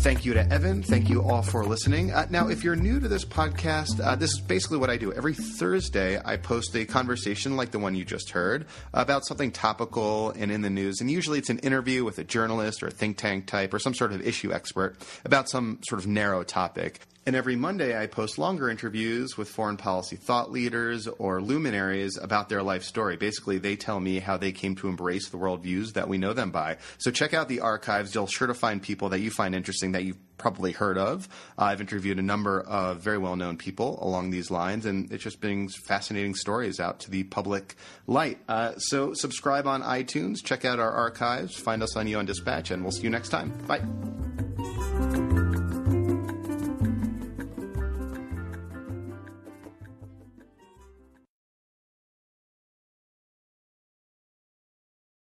Thank 0.00 0.24
you 0.24 0.32
to 0.32 0.50
Evan. 0.50 0.82
Thank 0.82 1.10
you 1.10 1.22
all 1.22 1.42
for 1.42 1.62
listening. 1.62 2.10
Uh, 2.10 2.26
now, 2.30 2.48
if 2.48 2.64
you're 2.64 2.74
new 2.74 3.00
to 3.00 3.06
this 3.06 3.24
podcast, 3.24 4.02
uh, 4.02 4.16
this 4.16 4.32
is 4.32 4.40
basically 4.40 4.78
what 4.78 4.88
I 4.88 4.96
do. 4.96 5.12
Every 5.12 5.34
Thursday, 5.34 6.18
I 6.24 6.38
post 6.38 6.74
a 6.74 6.86
conversation 6.86 7.54
like 7.54 7.70
the 7.70 7.78
one 7.78 7.94
you 7.94 8.06
just 8.06 8.30
heard 8.30 8.64
about 8.94 9.26
something 9.26 9.50
topical 9.52 10.30
and 10.30 10.50
in 10.50 10.62
the 10.62 10.70
news. 10.70 11.02
And 11.02 11.10
usually 11.10 11.38
it's 11.38 11.50
an 11.50 11.58
interview 11.58 12.02
with 12.02 12.18
a 12.18 12.24
journalist 12.24 12.82
or 12.82 12.86
a 12.86 12.90
think 12.90 13.18
tank 13.18 13.44
type 13.46 13.74
or 13.74 13.78
some 13.78 13.92
sort 13.92 14.12
of 14.12 14.26
issue 14.26 14.52
expert 14.52 14.96
about 15.26 15.50
some 15.50 15.80
sort 15.86 16.00
of 16.00 16.06
narrow 16.06 16.44
topic. 16.44 17.00
And 17.30 17.36
every 17.36 17.54
Monday, 17.54 17.96
I 17.96 18.08
post 18.08 18.38
longer 18.38 18.68
interviews 18.68 19.38
with 19.38 19.48
foreign 19.48 19.76
policy 19.76 20.16
thought 20.16 20.50
leaders 20.50 21.06
or 21.06 21.40
luminaries 21.40 22.18
about 22.20 22.48
their 22.48 22.60
life 22.60 22.82
story. 22.82 23.16
Basically, 23.16 23.58
they 23.58 23.76
tell 23.76 24.00
me 24.00 24.18
how 24.18 24.36
they 24.36 24.50
came 24.50 24.74
to 24.74 24.88
embrace 24.88 25.28
the 25.28 25.36
worldviews 25.36 25.92
that 25.92 26.08
we 26.08 26.18
know 26.18 26.32
them 26.32 26.50
by. 26.50 26.78
So 26.98 27.12
check 27.12 27.32
out 27.32 27.46
the 27.46 27.60
archives. 27.60 28.16
You'll 28.16 28.26
sure 28.26 28.48
to 28.48 28.52
find 28.54 28.82
people 28.82 29.10
that 29.10 29.20
you 29.20 29.30
find 29.30 29.54
interesting 29.54 29.92
that 29.92 30.02
you've 30.02 30.18
probably 30.38 30.72
heard 30.72 30.98
of. 30.98 31.28
Uh, 31.56 31.66
I've 31.66 31.80
interviewed 31.80 32.18
a 32.18 32.22
number 32.22 32.62
of 32.62 32.98
very 32.98 33.18
well 33.18 33.36
known 33.36 33.56
people 33.58 34.04
along 34.04 34.30
these 34.30 34.50
lines, 34.50 34.84
and 34.84 35.12
it 35.12 35.18
just 35.18 35.40
brings 35.40 35.76
fascinating 35.76 36.34
stories 36.34 36.80
out 36.80 36.98
to 37.02 37.12
the 37.12 37.22
public 37.22 37.76
light. 38.08 38.38
Uh, 38.48 38.74
so 38.78 39.14
subscribe 39.14 39.68
on 39.68 39.84
iTunes, 39.84 40.38
check 40.42 40.64
out 40.64 40.80
our 40.80 40.90
archives, 40.90 41.54
find 41.54 41.80
us 41.84 41.94
on 41.94 42.08
UN 42.08 42.26
Dispatch, 42.26 42.72
and 42.72 42.82
we'll 42.82 42.90
see 42.90 43.04
you 43.04 43.10
next 43.10 43.28
time. 43.28 43.50
Bye. 43.68 43.82